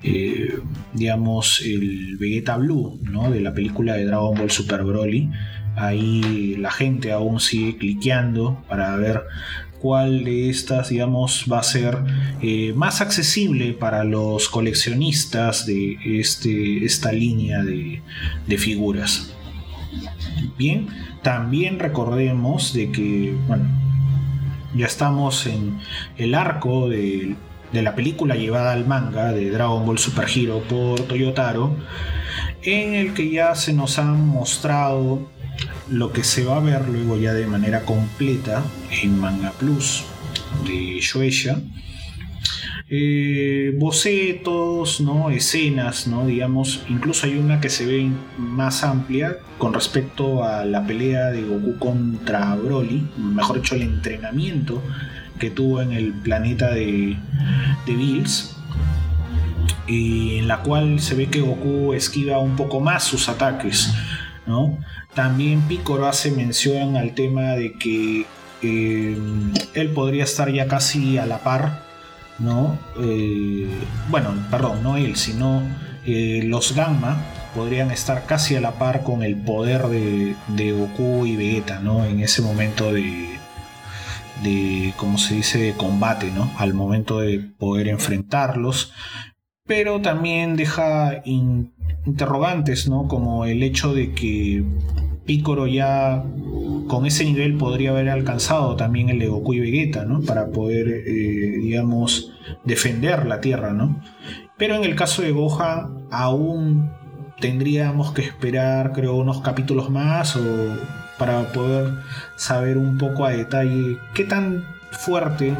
[0.03, 0.59] eh,
[0.93, 3.31] digamos, el Vegeta Blue, ¿no?
[3.31, 5.31] De la película de Dragon Ball Super Broly.
[5.77, 9.23] Ahí la gente aún sigue cliqueando para ver
[9.85, 11.99] cuál de estas, digamos, va a ser
[12.41, 18.01] eh, más accesible para los coleccionistas de este, esta línea de,
[18.47, 19.31] de figuras.
[20.57, 20.87] Bien,
[21.21, 23.65] también recordemos de que, bueno,
[24.75, 25.77] ya estamos en
[26.17, 27.35] el arco de,
[27.71, 31.75] la película llevada al manga de Dragon Ball Super Hero por Toyotaro,
[32.63, 35.29] en el que ya se nos han mostrado
[35.89, 38.63] lo que se va a ver luego ya de manera completa
[39.01, 40.03] en Manga Plus
[40.65, 41.59] de Shueisha
[42.87, 45.31] eh, bocetos, ¿no?
[45.31, 46.27] escenas, ¿no?
[46.27, 51.41] digamos, incluso hay una que se ve más amplia con respecto a la pelea de
[51.41, 54.83] Goku contra Broly, mejor dicho, el entrenamiento
[55.39, 57.17] que tuvo en el planeta de,
[57.87, 58.55] de Bills,
[59.87, 63.91] y en la cual se ve que Goku esquiva un poco más sus ataques.
[64.47, 64.77] ¿No?
[65.13, 68.26] También Piccolo hace mención al tema de que
[68.61, 69.17] eh,
[69.73, 71.85] él podría estar ya casi a la par
[72.39, 72.77] ¿no?
[72.99, 73.69] Eh,
[74.09, 75.61] bueno, perdón, no él, sino
[76.05, 77.17] eh, los Gamma
[77.53, 82.05] podrían estar casi a la par con el poder de, Goku y Vegeta, ¿no?
[82.05, 83.39] En ese momento de,
[84.43, 86.51] de, ¿cómo se dice?, de combate, ¿no?
[86.57, 88.91] Al momento de poder enfrentarlos.
[89.67, 93.07] Pero también deja interrogantes, ¿no?
[93.07, 94.63] Como el hecho de que
[95.25, 96.23] Piccolo ya
[96.87, 100.21] con ese nivel podría haber alcanzado también el de Goku y Vegeta, ¿no?
[100.21, 102.31] Para poder, eh, digamos,
[102.63, 103.99] defender la Tierra, ¿no?
[104.57, 106.91] Pero en el caso de Gohan aún
[107.39, 110.41] tendríamos que esperar, creo, unos capítulos más o
[111.17, 111.91] para poder
[112.35, 115.55] saber un poco a detalle qué tan fuerte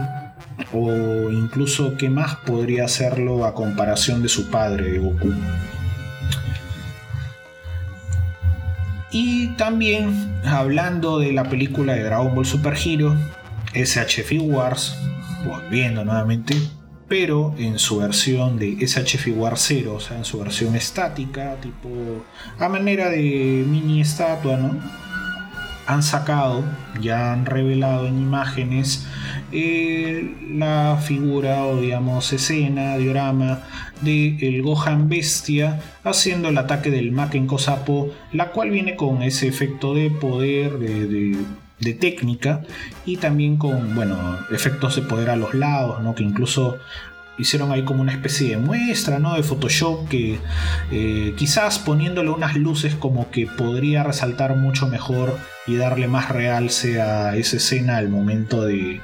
[0.74, 5.34] o incluso qué más podría hacerlo a comparación de su padre, Goku.
[9.12, 13.16] Y también hablando de la película de Dragon Ball Super Hero,
[13.74, 14.98] SH Wars,
[15.46, 16.56] volviendo nuevamente,
[17.08, 21.90] pero en su versión de SH Wars 0, o sea, en su versión estática, tipo
[22.60, 24.80] a manera de mini estatua, ¿no?
[25.88, 26.64] Han sacado,
[27.00, 29.06] ya han revelado en imágenes
[29.52, 33.62] eh, la figura o digamos escena, diorama
[34.02, 39.48] de el Gohan Bestia haciendo el ataque del Maken Kosapo, la cual viene con ese
[39.48, 42.64] efecto de poder, de, técnica
[43.06, 46.16] y también con bueno, efectos de poder a los lados, ¿no?
[46.16, 46.78] que incluso
[47.38, 49.36] hicieron ahí como una especie de muestra ¿no?
[49.36, 50.40] de Photoshop que
[50.92, 55.38] eh, quizás poniéndole unas luces como que podría resaltar mucho mejor
[55.68, 59.02] y darle más realce a esa escena al momento de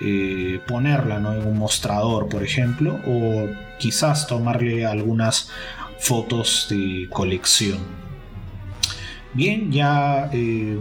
[0.00, 3.48] eh, ponerla en un mostrador, por ejemplo, o
[3.78, 5.50] quizás tomarle algunas
[5.98, 7.78] fotos de colección.
[9.32, 10.78] Bien, ya, eh,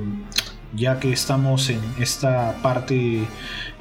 [0.73, 3.25] ya que estamos en esta parte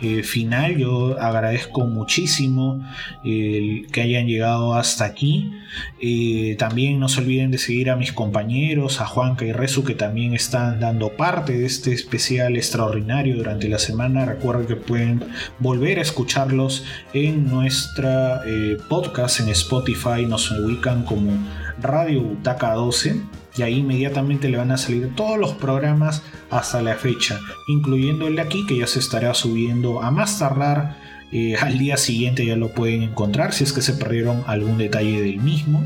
[0.03, 0.77] eh, final.
[0.77, 2.83] Yo agradezco muchísimo
[3.23, 5.53] que hayan llegado hasta aquí.
[6.01, 9.95] Eh, también no se olviden de seguir a mis compañeros, a Juanca y Rezu, que
[9.95, 14.24] también están dando parte de este especial extraordinario durante la semana.
[14.24, 15.24] Recuerden que pueden
[15.59, 20.27] volver a escucharlos en nuestra eh, podcast en Spotify.
[20.27, 21.33] Nos ubican como
[21.81, 26.95] Radio Butaca 12 y ahí inmediatamente le van a salir todos los programas hasta la
[26.95, 27.39] fecha,
[27.69, 30.97] incluyendo el de aquí que ya se estará subiendo a más tardar
[31.33, 35.23] eh, al día siguiente ya lo pueden encontrar si es que se perdieron algún detalle
[35.23, 35.85] del mismo.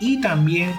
[0.00, 0.72] Y también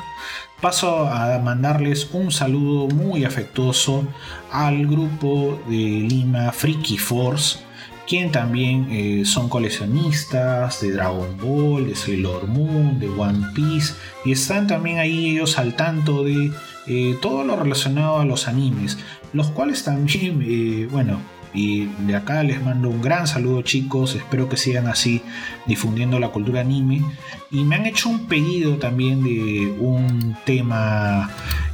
[0.60, 4.08] paso a mandarles un saludo muy afectuoso
[4.52, 7.60] al grupo de Lima Freaky Force
[8.08, 13.94] quien también eh, son coleccionistas de Dragon Ball, de Sailor Moon, de One Piece,
[14.26, 16.52] y están también ahí ellos al tanto de
[16.88, 18.98] eh, todo lo relacionado a los animes,
[19.32, 21.20] los cuales también, eh, bueno,
[21.54, 25.22] y de acá les mando un gran saludo chicos, espero que sigan así
[25.66, 27.04] difundiendo la cultura anime.
[27.52, 31.30] Y me han hecho un pedido también de un tema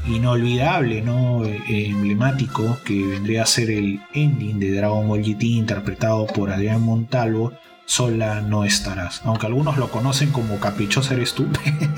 [0.08, 1.44] inolvidable, ¿no?
[1.46, 7.54] emblemático, que vendría a ser el ending de Dragon Ball GT interpretado por Adrián Montalvo.
[7.86, 9.22] Sola no estarás.
[9.24, 11.48] Aunque algunos lo conocen como Caprichosa eres tú.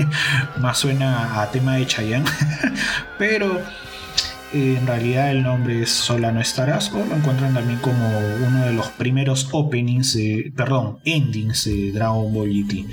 [0.57, 2.29] Más suena a tema de Chayanne.
[3.17, 3.59] Pero
[4.53, 8.07] en realidad el nombre es Sola no estarás o lo encuentran también como
[8.47, 10.17] uno de los primeros openings,
[10.55, 12.85] perdón, endings de Dragon Ball GT.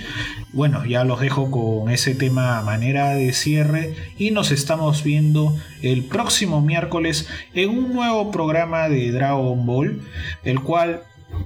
[0.53, 5.57] Bueno, ya los dejo con ese tema a manera de cierre y nos estamos viendo
[5.83, 10.01] el próximo miércoles en un nuevo programa de Dragon Ball,
[10.45, 11.03] el cual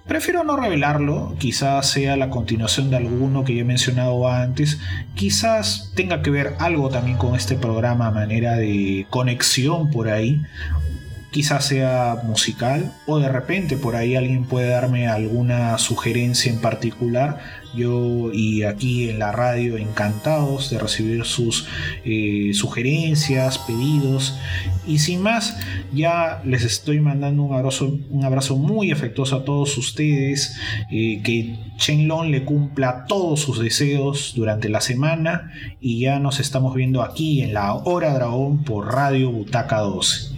[0.06, 4.78] Prefiero no revelarlo, quizás sea la continuación de alguno que ya he mencionado antes,
[5.14, 10.42] quizás tenga que ver algo también con este programa manera de conexión por ahí,
[11.30, 17.38] quizás sea musical o de repente por ahí alguien puede darme alguna sugerencia en particular
[17.74, 21.66] yo y aquí en la radio encantados de recibir sus
[22.04, 24.38] eh, sugerencias, pedidos.
[24.86, 25.56] Y sin más,
[25.92, 30.56] ya les estoy mandando un abrazo, un abrazo muy afectuoso a todos ustedes.
[30.90, 35.52] Eh, que Shenlong le cumpla todos sus deseos durante la semana.
[35.80, 40.31] Y ya nos estamos viendo aquí en la Hora Dragón por Radio Butaca 12.